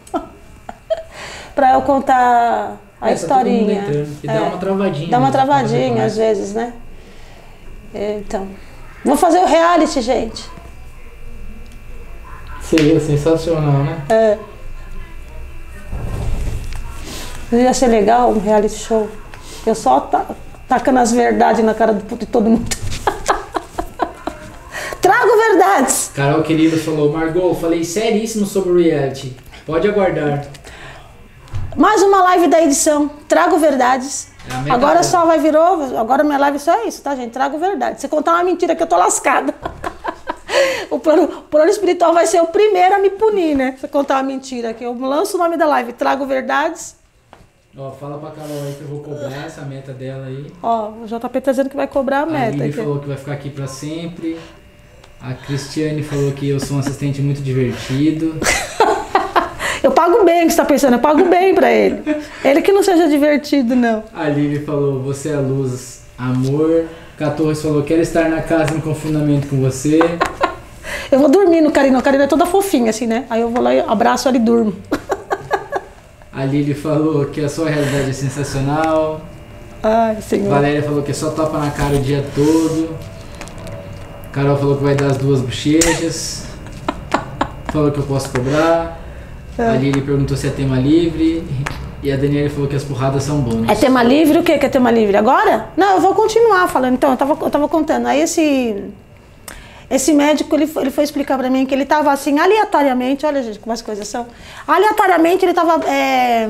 [1.55, 3.81] Pra eu contar a É, tá historinha.
[3.81, 4.39] entrando, que dá É.
[4.41, 5.09] uma travadinha.
[5.09, 6.73] Dá uma né, travadinha às vezes, né?
[7.93, 8.47] É, Então.
[9.03, 10.49] Vou fazer o reality, gente.
[12.61, 14.01] Seria sensacional, né?
[14.09, 14.37] É.
[17.55, 19.07] Ia ser legal um reality show.
[19.65, 20.25] Eu só ta-
[20.67, 22.65] tacando as verdades na cara do- de todo mundo.
[24.99, 26.09] Trago verdades.
[26.15, 29.37] Carol querida falou, Margot, falei seríssimo sobre o reality.
[29.65, 30.47] Pode aguardar.
[31.75, 33.09] Mais uma live da edição.
[33.27, 34.29] Trago verdades.
[34.49, 35.97] É a Agora só vai virou.
[35.97, 37.31] Agora minha live só é isso, tá, gente?
[37.31, 37.99] Trago verdade.
[37.99, 39.53] Se contar uma mentira que eu tô lascada.
[40.89, 43.75] o, plano, o plano espiritual vai ser o primeiro a me punir, né?
[43.77, 45.91] Se eu contar uma mentira que eu lanço o nome da live.
[45.93, 46.95] Trago verdades.
[47.77, 50.49] Ó, fala pra Carol aí que eu vou cobrar essa meta dela aí.
[50.63, 52.51] Ó, o JP tá dizendo que vai cobrar a A meta.
[52.51, 52.77] Lili aqui.
[52.77, 54.39] falou que vai ficar aqui pra sempre.
[55.19, 58.39] A Cristiane falou que eu sou um assistente muito divertido.
[59.85, 60.93] Eu pago bem, o que você tá pensando?
[60.93, 62.01] Eu pago bem pra ele.
[62.43, 64.03] Ele que não seja divertido, não.
[64.15, 66.85] A Lili falou, você é luz, amor.
[67.15, 69.99] K Torres falou, quero estar na casa em confinamento com você.
[71.11, 71.99] Eu vou dormir no Karina.
[71.99, 73.25] O Karina é toda fofinha, assim, né?
[73.29, 74.75] Aí eu vou lá e abraço ela e durmo.
[76.33, 79.21] A Lili falou que a sua realidade é sensacional.
[79.83, 80.49] Ai, senhor.
[80.49, 82.97] Valéria falou que é só topa na cara o dia todo.
[84.31, 86.45] Carol falou que vai dar as duas bochechas.
[87.71, 89.04] Falou que eu posso cobrar.
[89.57, 89.69] É.
[89.69, 91.43] A Lili perguntou se é tema livre.
[92.03, 93.67] E a Daniela falou que as porradas são bônus.
[93.67, 94.37] É tema livre?
[94.37, 95.17] O que é tema livre?
[95.17, 95.69] Agora?
[95.75, 96.93] Não, eu vou continuar falando.
[96.93, 98.05] Então, eu tava, eu tava contando.
[98.05, 98.83] Aí esse,
[99.89, 103.41] esse médico, ele, foi- ele foi explicar pra mim que ele tava assim, aleatoriamente, olha
[103.41, 104.27] gente, como as coisas são.
[104.67, 106.47] Aleatoriamente ele tava é,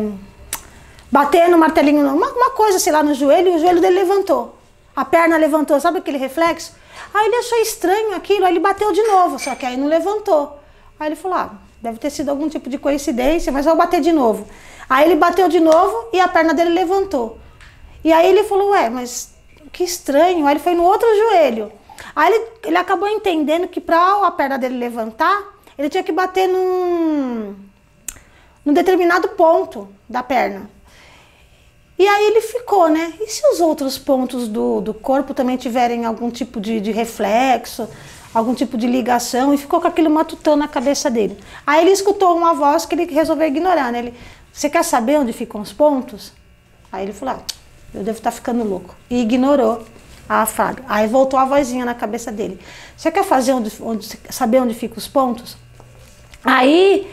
[1.09, 4.57] batendo o martelinho, uma, uma coisa assim lá no joelho, e o joelho dele levantou.
[4.93, 6.73] A perna levantou, sabe aquele reflexo?
[7.13, 10.59] Aí ele achou estranho aquilo, aí ele bateu de novo, só que aí não levantou.
[10.99, 11.49] Aí ele falou, ah,
[11.85, 14.47] deve ter sido algum tipo de coincidência, mas vou bater de novo.
[14.89, 17.37] Aí ele bateu de novo e a perna dele levantou.
[18.03, 19.33] E aí ele falou, ué, mas
[19.71, 20.45] que estranho.
[20.47, 21.71] Aí ele foi no outro joelho.
[22.15, 26.47] Aí ele, ele acabou entendendo que para a perna dele levantar, ele tinha que bater
[26.47, 27.55] num,
[28.63, 30.69] num determinado ponto da perna.
[31.97, 33.13] E aí ele ficou, né?
[33.21, 37.87] E se os outros pontos do, do corpo também tiverem algum tipo de, de reflexo,
[38.35, 39.53] algum tipo de ligação?
[39.53, 41.37] E ficou com aquilo matutando na cabeça dele.
[41.65, 43.99] Aí ele escutou uma voz que ele resolveu ignorar, né?
[43.99, 44.13] Ele,
[44.51, 46.33] você quer saber onde ficam os pontos?
[46.91, 47.43] Aí ele falou, ah,
[47.93, 48.95] eu devo estar ficando louco.
[49.09, 49.83] E ignorou
[50.27, 50.77] a fala.
[50.87, 52.59] Aí voltou a vozinha na cabeça dele.
[52.95, 55.57] Você quer fazer onde, onde, saber onde ficam os pontos?
[56.43, 57.09] Aí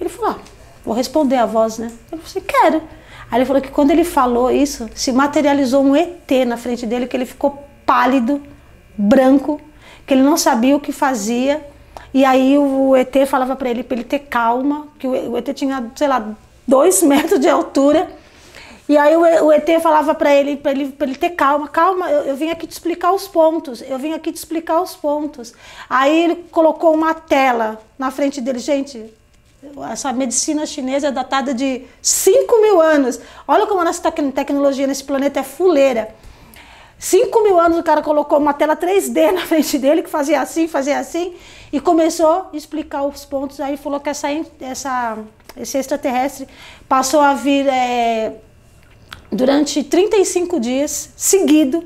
[0.00, 0.38] ele falou, ah,
[0.84, 1.90] vou responder a voz, né?
[2.12, 2.82] Eu falei, quero.
[3.30, 7.06] Aí ele falou que quando ele falou isso, se materializou um ET na frente dele,
[7.06, 8.40] que ele ficou pálido,
[8.96, 9.60] branco,
[10.06, 11.66] que ele não sabia o que fazia.
[12.14, 15.90] E aí o ET falava para ele, para ele ter calma, que o ET tinha,
[15.94, 16.26] sei lá,
[16.66, 18.08] dois metros de altura.
[18.88, 22.36] E aí o ET falava para ele, para ele, ele ter calma, calma, eu, eu
[22.36, 25.52] vim aqui te explicar os pontos, eu vim aqui te explicar os pontos.
[25.90, 29.12] Aí ele colocou uma tela na frente dele, gente,
[29.90, 33.18] essa medicina chinesa é datada de 5 mil anos.
[33.48, 36.14] Olha como a nossa tec- tecnologia nesse planeta é fuleira.
[36.98, 40.66] 5 mil anos o cara colocou uma tela 3D na frente dele, que fazia assim,
[40.66, 41.34] fazia assim,
[41.72, 43.60] e começou a explicar os pontos.
[43.60, 44.28] Aí falou que essa,
[44.60, 45.18] essa,
[45.56, 46.48] esse extraterrestre
[46.88, 48.34] passou a vir é,
[49.30, 51.84] durante 35 dias seguido,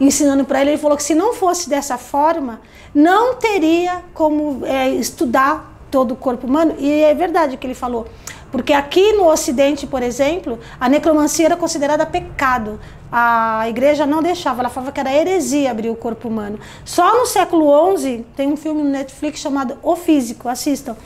[0.00, 0.70] ensinando para ele.
[0.70, 2.60] Ele falou que se não fosse dessa forma,
[2.94, 6.74] não teria como é, estudar todo o corpo humano.
[6.78, 8.06] E é verdade o que ele falou.
[8.50, 12.80] Porque aqui no Ocidente, por exemplo, a necromancia era considerada pecado.
[13.12, 16.58] A igreja não deixava, ela falava que era heresia abrir o corpo humano.
[16.84, 20.96] Só no século XI tem um filme no Netflix chamado O Físico, assistam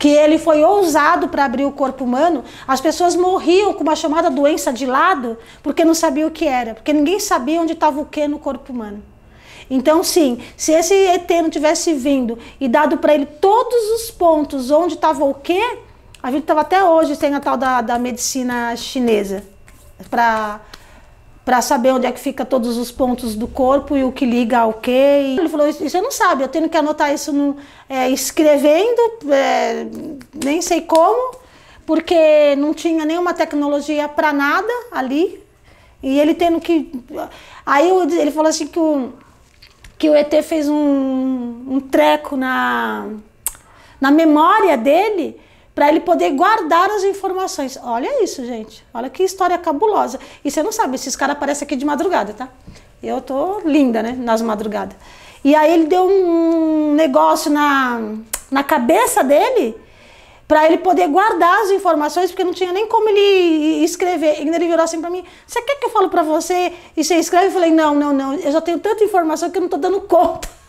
[0.00, 4.30] que ele foi ousado para abrir o corpo humano, as pessoas morriam com uma chamada
[4.30, 8.06] doença de lado porque não sabiam o que era, porque ninguém sabia onde estava o
[8.06, 9.02] que no corpo humano.
[9.68, 14.70] Então, sim, se esse ET não tivesse vindo e dado para ele todos os pontos
[14.70, 15.62] onde estava o que,
[16.22, 19.44] a gente estava até hoje sem a tal da, da medicina chinesa
[20.10, 20.60] para
[21.50, 24.60] para saber onde é que fica todos os pontos do corpo e o que liga
[24.60, 24.92] ao que.
[24.92, 27.56] E ele falou, isso você não sabe, eu tenho que anotar isso no,
[27.88, 29.84] é, escrevendo, é,
[30.44, 31.34] nem sei como,
[31.84, 35.42] porque não tinha nenhuma tecnologia para nada ali.
[36.00, 36.92] E ele tendo que.
[37.66, 39.12] Aí ele falou assim que o,
[39.98, 43.08] que o ET fez um, um treco na,
[44.00, 45.36] na memória dele
[45.74, 47.78] para ele poder guardar as informações.
[47.82, 48.84] Olha isso, gente.
[48.92, 50.18] Olha que história cabulosa.
[50.44, 52.48] E você não sabe, esses caras aparecem aqui de madrugada, tá?
[53.02, 54.12] Eu tô linda, né?
[54.18, 54.96] Nas madrugadas.
[55.42, 58.00] E aí ele deu um negócio na,
[58.50, 59.74] na cabeça dele
[60.46, 64.42] para ele poder guardar as informações, porque não tinha nem como ele escrever.
[64.42, 67.14] E ele virou assim para mim: Você quer que eu fale para você e você
[67.14, 67.46] escreve?
[67.46, 68.34] Eu falei: Não, não, não.
[68.34, 70.59] Eu já tenho tanta informação que eu não tô dando conta.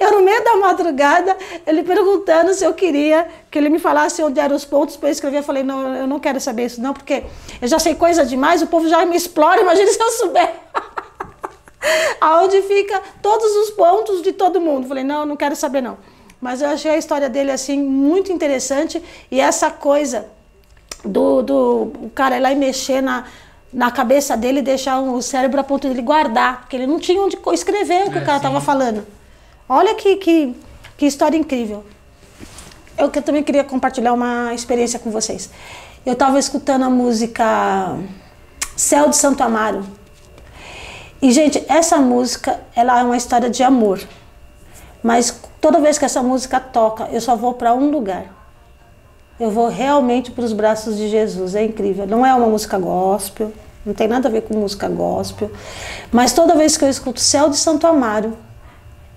[0.00, 4.40] Eu, no meio da madrugada, ele perguntando se eu queria que ele me falasse onde
[4.40, 5.38] eram os pontos para eu escrever.
[5.38, 7.24] Eu falei: Não, eu não quero saber isso, não, porque
[7.60, 9.60] eu já sei coisa demais, o povo já me explora.
[9.62, 10.52] Imagina se eu souber.
[12.20, 14.84] Aonde fica todos os pontos de todo mundo.
[14.84, 15.98] Eu falei: Não, não quero saber, não.
[16.40, 20.26] Mas eu achei a história dele assim muito interessante e essa coisa
[21.04, 23.24] do, do o cara ir lá e mexer na,
[23.72, 27.20] na cabeça dele e deixar o cérebro a ponto dele guardar, porque ele não tinha
[27.20, 29.04] onde escrever o que é, o cara estava falando.
[29.68, 30.54] Olha que, que,
[30.96, 31.84] que história incrível.
[32.98, 35.48] Eu, eu também queria compartilhar uma experiência com vocês.
[36.04, 37.96] Eu estava escutando a música
[38.76, 39.84] Céu de Santo Amaro.
[41.22, 44.00] E, gente, essa música ela é uma história de amor.
[45.02, 48.26] Mas toda vez que essa música toca, eu só vou para um lugar.
[49.40, 51.54] Eu vou realmente para os braços de Jesus.
[51.54, 52.06] É incrível.
[52.06, 53.50] Não é uma música gospel,
[53.84, 55.50] não tem nada a ver com música gospel.
[56.12, 58.36] Mas toda vez que eu escuto Céu de Santo Amaro,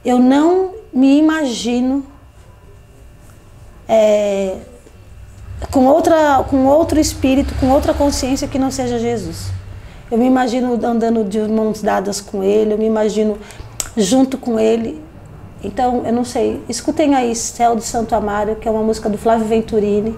[0.04, 2.06] eu não me imagino
[3.88, 4.58] é,
[5.72, 9.52] com, outra, com outro espírito, com outra consciência que não seja Jesus.
[10.10, 13.38] Eu me imagino andando de mãos dadas com Ele, eu me imagino
[13.95, 15.02] junto com Ele.
[15.64, 19.18] Então, eu não sei, escutem aí Céu de Santo Amaro, que é uma música do
[19.18, 20.16] Flávio Venturini.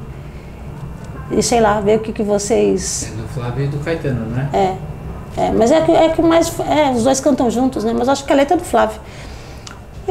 [1.32, 3.12] E sei lá, ver o que, que vocês.
[3.12, 4.50] É do Flávio e do Caetano, né?
[4.52, 5.42] É.
[5.42, 6.52] é mas é que, é que mais.
[6.60, 7.94] É, os dois cantam juntos, né?
[7.98, 9.00] Mas acho que a letra é do Flávio.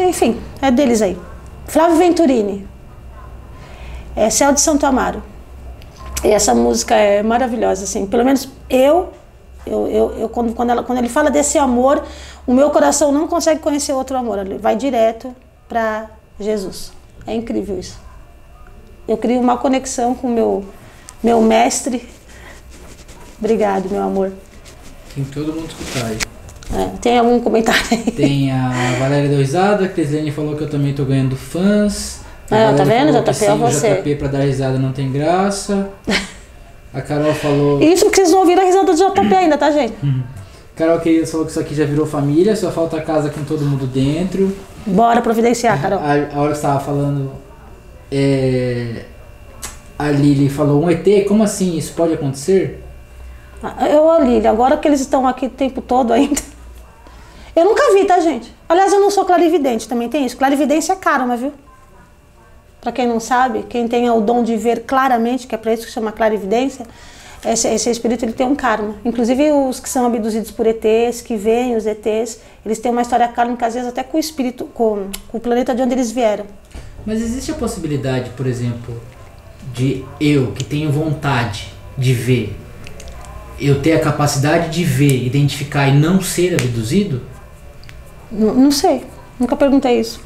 [0.07, 1.19] Enfim, é deles aí.
[1.67, 2.67] Flávio Venturini.
[4.15, 5.23] É Céu de Santo Amaro.
[6.25, 8.07] E essa música é maravilhosa, assim.
[8.07, 9.13] Pelo menos eu
[9.69, 12.03] eu, eu, eu quando, quando, ela, quando ele fala desse amor,
[12.47, 14.39] o meu coração não consegue conhecer outro amor.
[14.39, 15.35] Ele vai direto
[15.69, 16.93] para Jesus.
[17.27, 17.99] É incrível isso.
[19.07, 20.65] Eu crio uma conexão com meu,
[21.23, 22.09] meu mestre.
[23.39, 24.33] Obrigado, meu amor.
[25.15, 26.19] Tem todo mundo escutar aí.
[26.73, 28.11] É, tem algum comentário aí?
[28.13, 32.21] Tem a Valéria Doisada, a Crislene falou que eu também tô ganhando fãs.
[32.51, 33.13] A ah, tá vendo?
[33.13, 33.95] JP é você.
[33.97, 35.89] JP pra dar risada não tem graça.
[36.93, 37.81] A Carol falou.
[37.85, 39.95] Isso porque vocês não ouviram a risada do JP ainda, tá, gente?
[40.03, 40.23] Uhum.
[40.75, 43.65] Carol querida falou que isso aqui já virou família, só falta a casa com todo
[43.65, 44.57] mundo dentro.
[44.87, 45.99] Bora providenciar, Carol.
[45.99, 47.33] A, a hora que você tava falando.
[48.13, 49.03] É,
[49.99, 51.77] a Lili falou: um ET, como assim?
[51.77, 52.81] Isso pode acontecer?
[53.61, 56.41] Ah, eu, Lili, agora que eles estão aqui o tempo todo ainda.
[57.59, 58.55] Eu nunca vi, tá, gente?
[58.69, 60.37] Aliás, eu não sou clarividente, também tem isso.
[60.37, 61.53] Clarividência é karma, viu?
[62.81, 65.85] Para quem não sabe, quem tem o dom de ver claramente, que é para isso
[65.85, 66.87] que chama clarividência,
[67.45, 68.95] esse, esse, espírito ele tem um karma.
[69.05, 73.27] Inclusive os que são abduzidos por ETs, que veem os ETs, eles têm uma história
[73.27, 76.47] kármica às vezes até com o espírito, com, com o planeta de onde eles vieram.
[77.05, 79.03] Mas existe a possibilidade, por exemplo,
[79.75, 82.57] de eu que tenho vontade de ver,
[83.61, 87.21] eu ter a capacidade de ver, identificar e não ser abduzido?
[88.31, 89.05] Não, não sei,
[89.39, 90.21] nunca perguntei isso.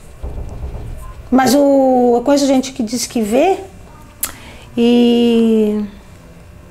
[1.31, 3.59] Mas o, a coisa gente que diz que vê
[4.77, 5.83] e,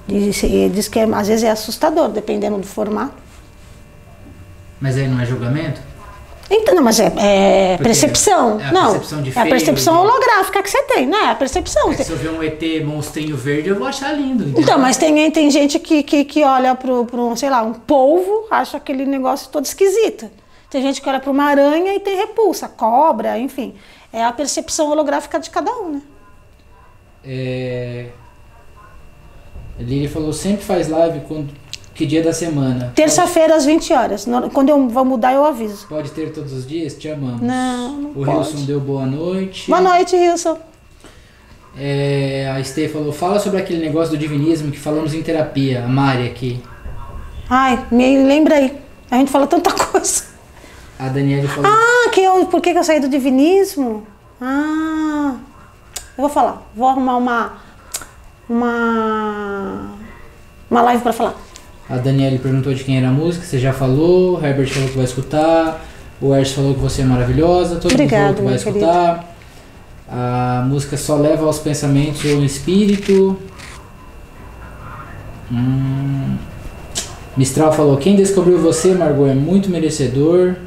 [0.08, 3.16] e diz que é, às vezes é assustador, dependendo do formato.
[4.80, 5.82] Mas aí não é julgamento?
[6.54, 8.60] Então, não, mas é, é percepção.
[8.60, 10.00] É a não, percepção de é a percepção de...
[10.02, 11.30] holográfica que você tem, né?
[11.30, 11.94] A percepção.
[11.94, 14.44] É se eu ver um ET monstrinho verde, eu vou achar lindo.
[14.44, 14.62] Entendeu?
[14.62, 18.48] Então, mas tem, tem gente que, que, que olha para um, sei lá, um polvo,
[18.52, 20.30] acha aquele negócio todo esquisito.
[20.72, 23.76] Tem gente que olha para uma aranha e tem repulsa, cobra, enfim.
[24.12, 26.02] É a percepção holográfica de cada um, né?
[27.26, 28.08] É...
[29.78, 31.54] Lili falou, sempre faz live quando...
[31.94, 32.94] Que dia da semana?
[32.96, 34.26] Terça-feira às 20 horas.
[34.54, 35.88] Quando eu vou mudar, eu aviso.
[35.88, 36.96] Pode ter todos os dias?
[36.96, 37.42] Te amamos.
[37.42, 39.70] Não, não O Wilson deu boa noite.
[39.70, 40.58] Boa noite, Wilson.
[41.78, 45.88] É, a Stê falou, fala sobre aquele negócio do divinismo que falamos em terapia, a
[45.88, 46.64] Mari aqui.
[47.50, 48.78] Ai, me lembra aí.
[49.12, 50.31] A gente fala tanta coisa.
[51.02, 51.72] A Daniela falou.
[51.72, 54.06] Ah, que eu, por que, eu saí do divinismo?
[54.39, 55.34] Ah,
[56.16, 56.62] eu vou falar.
[56.76, 57.54] Vou arrumar uma.
[58.47, 59.93] Uma.
[60.70, 61.36] Uma live para falar.
[61.89, 64.38] A Daniela perguntou de quem era a música, você já falou.
[64.38, 65.84] O Herbert falou que vai escutar.
[66.22, 67.78] O Ers falou que você é maravilhosa.
[67.78, 69.14] Todo Obrigado, mundo falou que vai escutar.
[69.16, 69.32] Querido.
[70.08, 73.39] A música só leva aos pensamentos ou espírito.
[75.52, 76.38] Hum.
[77.36, 80.58] Mistral falou: Quem descobriu você, Margot, é muito merecedor.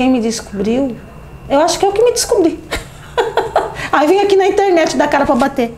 [0.00, 0.96] Quem me descobriu?
[1.46, 2.58] Eu acho que é o que me descobri.
[3.92, 5.74] Aí vem aqui na internet dar cara pra bater.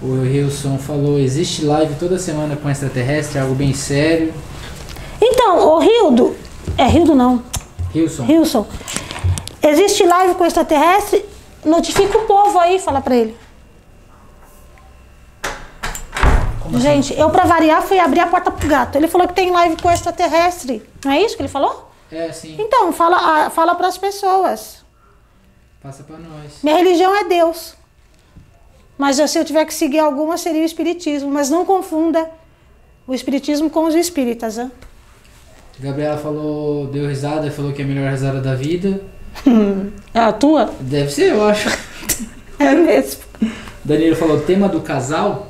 [0.00, 4.32] O Wilson falou, existe live toda semana com extraterrestre, algo bem sério.
[5.20, 6.34] Então, ô Rildo,
[6.78, 7.42] é Rildo não,
[7.94, 8.66] Wilson, Wilson,
[9.62, 11.22] existe live com extraterrestre?
[11.62, 13.36] Notifica o povo aí, fala pra ele.
[16.62, 16.86] como assim?
[16.86, 18.96] Gente, eu pra variar fui abrir a porta pro gato.
[18.96, 20.82] Ele falou que tem live com extraterrestre.
[21.04, 21.92] Não é isso que ele falou?
[22.14, 24.84] É, sim, Então, fala, fala pras pessoas.
[25.82, 26.58] passa pra nós.
[26.62, 27.74] Minha religião é Deus.
[28.96, 31.30] Mas se eu tiver que seguir alguma, seria o Espiritismo.
[31.30, 32.30] Mas não confunda
[33.06, 34.56] o Espiritismo com os espíritas.
[34.56, 34.70] Né?
[35.80, 39.00] Gabriela falou, deu risada, falou que é a melhor risada da vida.
[40.14, 40.72] É a tua?
[40.80, 41.68] Deve ser, eu acho.
[42.56, 43.20] É mesmo.
[43.84, 45.48] Danilo falou, tema do casal?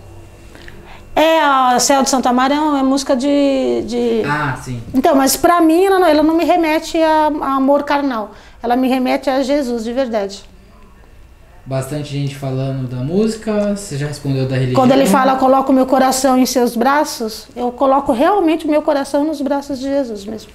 [1.17, 3.85] É, a Céu de Santa Maria é música de.
[3.87, 4.23] de...
[4.27, 4.83] Ah, sim.
[4.93, 8.33] Então, mas pra mim ela não, ela não me remete a, a amor carnal.
[8.63, 10.43] Ela me remete a Jesus de verdade.
[11.67, 14.75] Bastante gente falando da música, você já respondeu da religião.
[14.75, 19.25] Quando ele fala, coloco meu coração em seus braços, eu coloco realmente o meu coração
[19.25, 20.51] nos braços de Jesus mesmo.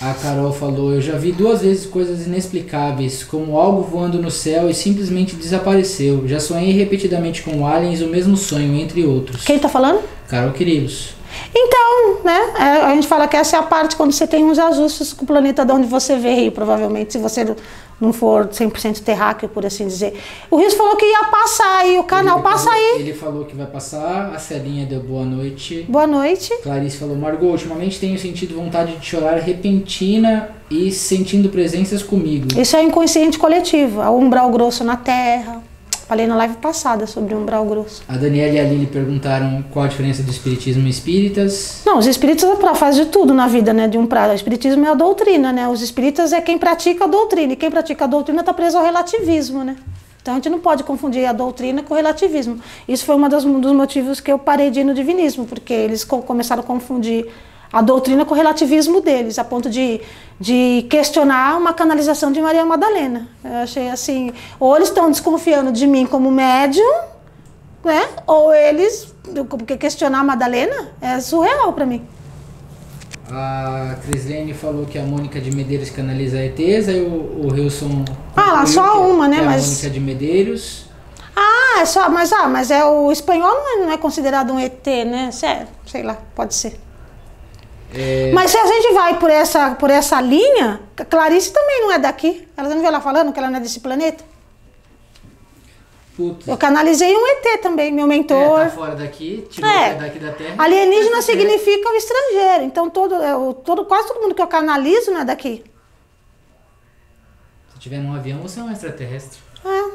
[0.00, 4.70] A Carol falou, eu já vi duas vezes coisas inexplicáveis, como algo voando no céu
[4.70, 6.26] e simplesmente desapareceu.
[6.26, 9.44] Já sonhei repetidamente com aliens o mesmo sonho, entre outros.
[9.44, 10.00] Quem tá falando?
[10.26, 11.19] Carol Quirilos.
[11.54, 14.58] Então, né, é, a gente fala que essa é a parte quando você tem uns
[14.58, 17.54] ajustes com o planeta de onde você veio, provavelmente, se você
[18.00, 20.18] não for 100% terráqueo, por assim dizer.
[20.50, 23.00] O Rios falou que ia passar aí, o canal Ele passa falou- aí.
[23.00, 25.84] Ele falou que vai passar, a Celinha deu boa noite.
[25.88, 26.50] Boa noite.
[26.62, 32.46] Clarice falou, Margot, ultimamente tenho sentido vontade de chorar repentina e sentindo presenças comigo.
[32.58, 35.62] Isso é inconsciente coletivo, é o umbral grosso na Terra.
[36.10, 38.02] Falei na live passada sobre umbral grosso.
[38.08, 41.82] A Daniela e a Lili perguntaram qual a diferença do espiritismo e espíritas.
[41.86, 43.86] Não, os espíritas pra- fazem de tudo na vida, né?
[43.86, 44.28] De um pra...
[44.28, 45.68] O espiritismo é a doutrina, né?
[45.68, 47.52] Os espíritas é quem pratica a doutrina.
[47.52, 49.76] E quem pratica a doutrina está preso ao relativismo, né?
[50.20, 52.58] Então a gente não pode confundir a doutrina com o relativismo.
[52.88, 53.28] Isso foi um
[53.60, 57.28] dos motivos que eu parei de ir no divinismo, porque eles co- começaram a confundir
[57.72, 60.00] a doutrina com o relativismo deles, a ponto de,
[60.40, 63.28] de questionar uma canalização de Maria Madalena.
[63.44, 66.92] Eu achei assim, ou eles estão desconfiando de mim como médium,
[67.84, 68.08] né?
[68.26, 69.14] Ou eles,
[69.48, 72.02] porque questionar a Madalena é surreal para mim.
[73.32, 78.04] A Crislene falou que a Mônica de Medeiros canaliza ETs, aí o, o Wilson.
[78.36, 80.86] Ah, lá, só uma, né, é mas- A Mônica de Medeiros.
[81.36, 84.58] Ah, é só, mas ah, mas é o espanhol não é, não é considerado um
[84.58, 85.30] ET, né?
[85.30, 86.78] Sé- Sei lá, pode ser.
[87.92, 91.98] É, Mas se a gente vai por essa, por essa linha, Clarice também não é
[91.98, 92.46] daqui.
[92.56, 94.22] Ela não viu ela falando que ela não é desse planeta?
[96.16, 98.60] putz, Eu canalizei um ET também, meu é, mentor.
[98.60, 99.94] tá fora daqui, tirou É.
[99.94, 100.54] daqui da terra.
[100.58, 101.22] Alienígena É.
[101.22, 102.64] significa o estrangeiro.
[102.64, 105.64] Então todo, é, o- todo, quase todo mundo que eu canalizo não é daqui.
[107.72, 109.38] Se tiver num avião, você é um extraterrestre.
[109.64, 109.90] É.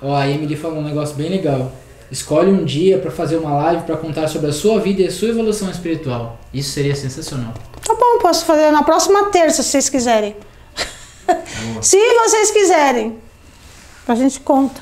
[0.00, 1.72] Ó, a Emily falou um negócio bem legal.
[2.12, 5.10] Escolhe um dia pra fazer uma live pra contar sobre a sua vida e a
[5.10, 6.38] sua evolução espiritual.
[6.52, 7.54] Isso seria sensacional.
[7.82, 10.36] Tá bom, posso fazer na próxima terça, se vocês quiserem.
[11.80, 13.16] se vocês quiserem.
[14.06, 14.78] A gente conta.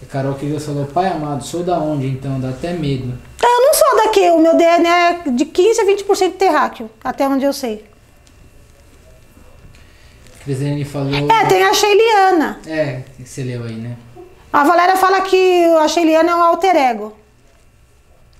[0.00, 2.38] A Carol Queiroz falou, pai amado, sou da onde então?
[2.38, 3.18] Dá até medo.
[3.42, 7.44] Eu não sou daqui, o meu DNA é de 15 a 20% terráqueo, até onde
[7.44, 7.84] eu sei.
[10.44, 11.28] Crislene falou.
[11.28, 12.60] É, tem a Sheiliana.
[12.64, 13.96] É, que você leu aí, né?
[14.52, 17.16] A Valéria fala que a Sheiliana é um alter ego.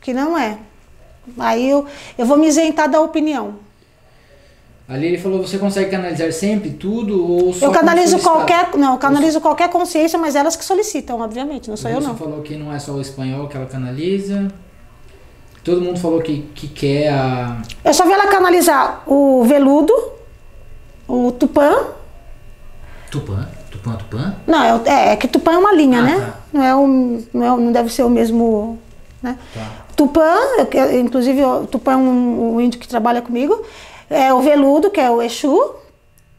[0.00, 0.58] Que não é.
[1.38, 1.86] Aí eu,
[2.18, 3.54] eu vou me isentar da opinião.
[4.88, 8.76] Ali ele falou, você consegue canalizar sempre tudo ou só Eu canalizo qualquer.
[8.76, 12.16] Não, eu canalizo qualquer consciência, mas elas que solicitam, obviamente, não sou eu Você não.
[12.16, 14.48] falou que não é só o espanhol que ela canaliza.
[15.64, 17.62] Todo mundo falou que, que quer a.
[17.84, 19.94] Eu só vi ela canalizar o veludo,
[21.06, 21.86] o tupã.
[23.10, 23.48] Tupã?
[23.72, 24.36] Tupã, Tupã?
[24.46, 26.16] Não, é, é, é que tupã é uma linha, Ah, né?
[26.20, 26.40] tá.
[26.52, 28.78] Não, é um, não, é- não deve ser o mesmo.
[29.22, 29.36] Né?
[29.54, 29.66] Tá.
[29.96, 30.28] Tupã,
[30.72, 33.60] eu inclusive o Tupã é um, um índio que trabalha comigo.
[34.10, 35.74] É o veludo, que é o Exu.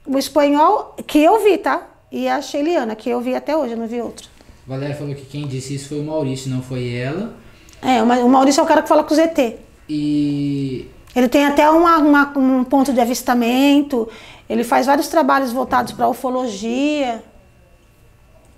[0.05, 1.81] O espanhol, que eu vi, tá?
[2.11, 4.25] E a Sheiliana, que eu vi até hoje, eu não vi outra.
[4.67, 7.34] Valéria falou que quem disse isso foi o Maurício, não foi ela.
[7.81, 9.55] É, o Maurício é o cara que fala com o ZT.
[9.89, 14.07] E Ele tem até uma, uma- um ponto de avistamento,
[14.49, 17.23] ele faz vários trabalhos voltados para ufologia.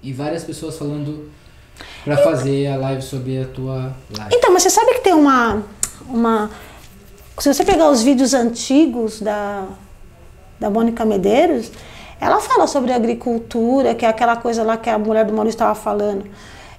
[0.01, 1.29] E várias pessoas falando
[2.03, 4.35] pra fazer a live sobre a tua live.
[4.35, 5.63] Então, mas você sabe que tem uma.
[6.07, 6.49] uma
[7.37, 9.65] se você pegar os vídeos antigos da,
[10.59, 11.71] da Mônica Medeiros,
[12.19, 15.75] ela fala sobre agricultura, que é aquela coisa lá que a mulher do Maurício estava
[15.75, 16.25] falando.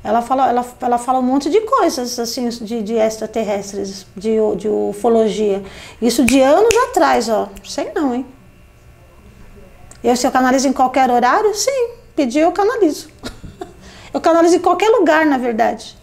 [0.03, 4.69] Ela fala, ela, ela fala um monte de coisas, assim, de, de extraterrestres, de, de
[4.69, 5.63] ufologia.
[6.01, 7.49] Isso de anos atrás, ó.
[7.65, 8.25] Sei não, hein?
[10.03, 11.91] Eu, se eu canalizo em qualquer horário, sim.
[12.15, 13.09] Pedir, eu canalizo.
[14.15, 15.95] Eu canalizo em qualquer lugar, na verdade.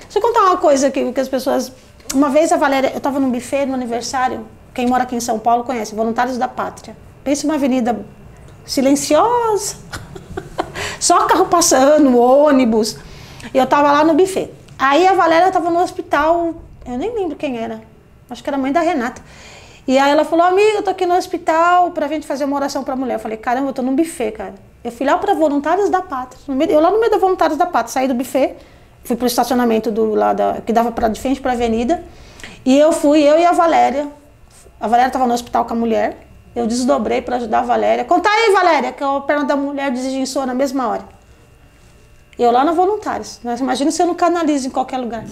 [0.00, 1.70] Deixa eu contar uma coisa aqui, que as pessoas.
[2.14, 5.38] Uma vez a Valéria, eu estava num buffet no aniversário, quem mora aqui em São
[5.38, 6.96] Paulo conhece, Voluntários da Pátria.
[7.22, 8.06] Pense uma avenida
[8.64, 9.76] silenciosa,
[10.98, 12.96] só carro passando, ônibus.
[13.52, 14.50] E eu estava lá no buffet.
[14.78, 16.54] Aí a Valéria estava no hospital,
[16.86, 17.82] eu nem lembro quem era,
[18.30, 19.22] acho que era a mãe da Renata.
[19.86, 22.84] E aí ela falou, amiga, eu tô aqui no hospital pra gente fazer uma oração
[22.84, 23.14] pra mulher.
[23.14, 24.54] Eu falei, caramba, eu tô num buffet, cara.
[24.84, 26.40] Eu fui lá pra Voluntários da Pátria.
[26.68, 28.56] Eu lá no meio da Voluntários da Pátria, saí do buffet,
[29.02, 32.02] fui pro estacionamento do lá da, que dava pra, de frente pra avenida.
[32.64, 34.08] E eu fui, eu e a Valéria.
[34.80, 36.26] A Valéria tava no hospital com a mulher.
[36.54, 38.04] Eu desdobrei pra ajudar a Valéria.
[38.04, 41.04] Conta aí, Valéria, que a perna da mulher desenginsou na mesma hora.
[42.38, 43.40] Eu lá na Voluntários.
[43.58, 45.24] Imagina se eu não canalizo em qualquer lugar.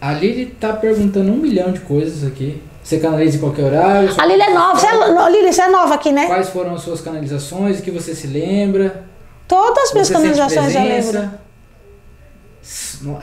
[0.00, 2.62] A Lili tá perguntando um milhão de coisas aqui.
[2.82, 4.14] Você canaliza em qualquer horário?
[4.16, 4.78] A Lili é nova.
[4.80, 6.26] Você é, Lili, você é nova aqui, né?
[6.26, 7.78] Quais foram as suas canalizações?
[7.78, 9.04] O que você se lembra?
[9.46, 11.30] Todas as minhas Você canalizações eu lembro.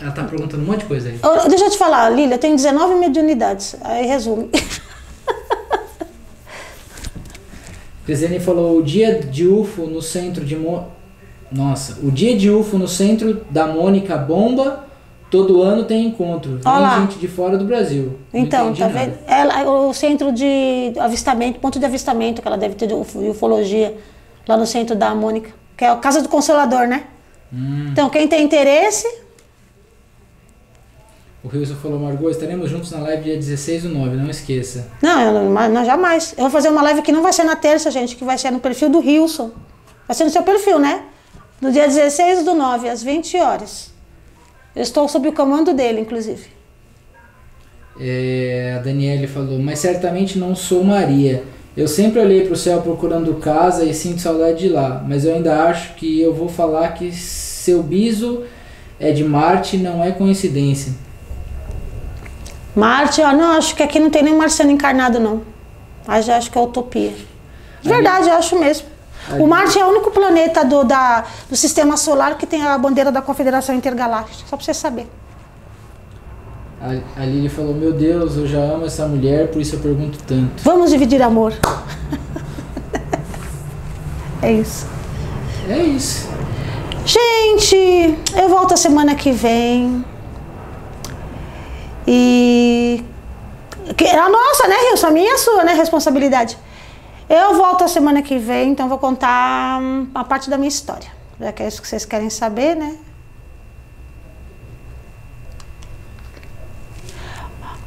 [0.02, 1.20] Ela tá perguntando um monte de coisa aí.
[1.24, 3.76] Eu- deixa eu te falar, Lília, eu tenho 19 mediunidades.
[3.82, 4.50] Aí resume.
[8.06, 10.88] Crisene falou o dia de UFO no centro de Mo...
[11.52, 14.87] Nossa, o dia de UFO no centro da Mônica Bomba,
[15.30, 16.60] todo ano tem encontro.
[16.64, 17.00] Lá.
[17.02, 18.18] gente de fora do Brasil.
[18.34, 19.00] Então, tá nada.
[19.00, 19.18] vendo?
[19.28, 23.30] Ela, o centro de avistamento, ponto de avistamento que ela deve ter de uf- de
[23.30, 23.98] ufologia,
[24.48, 27.04] lá no centro da Mônica, que é a Casa do Consolador, né?
[27.54, 27.90] Hum.
[27.92, 29.08] Então, quem tem interesse,
[31.44, 34.88] O Wilson falou, Margot, estaremos juntos na live dia 16 do 9, não esqueça.
[35.02, 36.34] não, eu não, jamais.
[36.36, 38.52] Eu vou fazer uma live que não vai ser na terça, gente, que vai ser
[38.52, 39.52] no perfil do Wilson.
[40.08, 41.04] Vai ser no seu perfil, né?
[41.62, 43.94] No dia 16 do 9, às 20 horas.
[44.78, 46.46] Eu estou sob o comando dele, inclusive.
[48.00, 51.44] É, a Daniele falou, mas certamente não sou Maria.
[51.76, 55.64] Eu sempre olhei pro céu procurando casa e sinto saudade de lá, mas eu ainda
[55.64, 58.44] acho que eu vou falar que seu biso
[59.00, 60.94] é de Marte não é coincidência.
[62.76, 65.42] Marte, ó, não, acho que aqui não tem nem marciano encarnado, não.
[66.06, 67.14] Mas acho que é utopia.
[67.82, 68.86] De verdade, eu acho mesmo.
[69.40, 73.12] O Marte é o único planeta do, da, do sistema solar que tem a bandeira
[73.12, 75.08] da Confederação Intergaláctica, só pra você saber.
[76.82, 80.20] A, a Lili falou, meu Deus, eu já amo essa mulher, por isso eu pergunto
[80.26, 80.64] tanto.
[80.64, 81.54] Vamos dividir amor.
[84.42, 84.88] é isso.
[85.68, 86.30] É isso.
[87.06, 90.06] Gente, eu volto a semana que vem.
[92.08, 93.04] E.
[93.96, 95.08] Que a nossa, né, Rilson?
[95.08, 95.74] A minha e a sua, né?
[95.74, 96.58] Responsabilidade.
[97.30, 101.12] Eu volto a semana que vem, então vou contar hum, uma parte da minha história.
[101.40, 102.98] Já que é isso que vocês querem saber, né?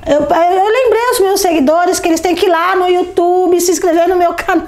[0.06, 3.70] Eu, eu lembrei os meus seguidores que eles têm que ir lá no YouTube, se
[3.70, 4.66] inscrever no meu canal,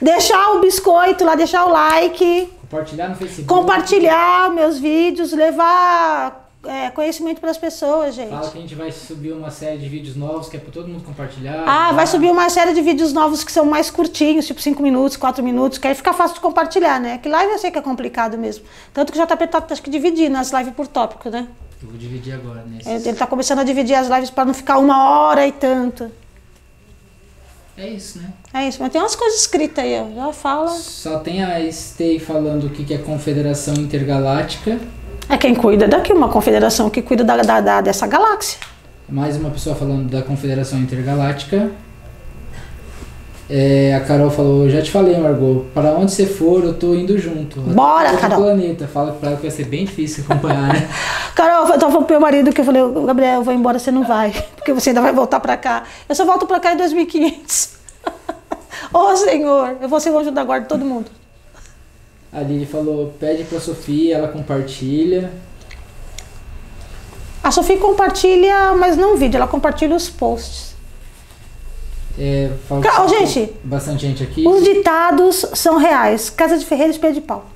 [0.00, 3.48] deixar o biscoito lá, deixar o like Compartilhar no Facebook.
[3.48, 8.30] compartilhar meus vídeos, levar é, conhecimento para as pessoas, gente.
[8.30, 10.88] Fala que a gente vai subir uma série de vídeos novos que é pra todo
[10.88, 11.62] mundo compartilhar.
[11.62, 11.92] Ah, tá?
[11.92, 15.42] vai subir uma série de vídeos novos que são mais curtinhos, tipo 5 minutos, 4
[15.42, 17.18] minutos, que aí fica fácil de compartilhar, né?
[17.18, 18.64] Que live eu sei que é complicado mesmo.
[18.92, 21.46] Tanto que o JP tá acho que dividindo as lives por tópico, né?
[21.80, 22.88] Eu vou dividir agora nesse.
[22.88, 26.10] Ele tá começando a dividir as lives para não ficar uma hora e tanto.
[27.76, 28.32] É isso, né?
[28.52, 30.12] É isso, mas tem umas coisas escritas aí, ó.
[30.12, 30.68] Já fala.
[30.70, 34.80] Só tem a Stay falando o que que é Confederação Intergaláctica.
[35.28, 38.58] É quem cuida daqui, uma confederação que cuida da, da- da- dessa galáxia.
[39.08, 41.70] Mais uma pessoa falando da Confederação Intergaláctica.
[43.50, 47.16] É, a Carol falou, já te falei, Margot, para onde você for, eu tô indo
[47.18, 47.58] junto.
[47.60, 48.42] Bora, Carol.
[48.42, 48.86] planeta.
[48.86, 50.88] Fala pra ela que vai ser bem difícil acompanhar, né?
[51.34, 53.90] Carol, eu tava falando pro meu marido que eu falei, Gabriel, eu vou embora, você
[53.90, 55.84] não vai, porque você ainda vai voltar pra cá.
[56.06, 57.70] Eu só volto pra cá em 2500.
[58.92, 61.06] Ô Senhor, eu vou ser o anjo da guarda de todo mundo.
[62.32, 65.32] A Lili falou, pede pra Sofia, ela compartilha.
[67.42, 70.74] A Sofia compartilha, mas não vídeo, ela compartilha os posts.
[72.18, 74.46] É, fala Ca- que Ô, tem gente, bastante gente aqui.
[74.46, 76.28] Os ditados são reais.
[76.28, 77.46] Casa de Ferreira, espelho de pau.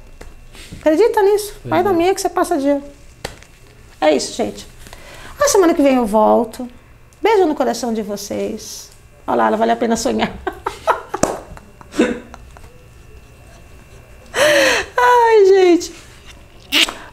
[0.78, 1.54] Acredita nisso?
[1.62, 1.82] Pois Vai é.
[1.82, 2.82] na minha que você passa dinheiro.
[4.00, 4.66] É isso, gente.
[5.40, 6.66] A semana que vem eu volto.
[7.20, 8.88] Beijo no coração de vocês.
[9.26, 10.32] Olha lá, ela vale a pena sonhar.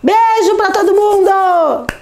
[0.02, 1.99] Beijo para todo mundo!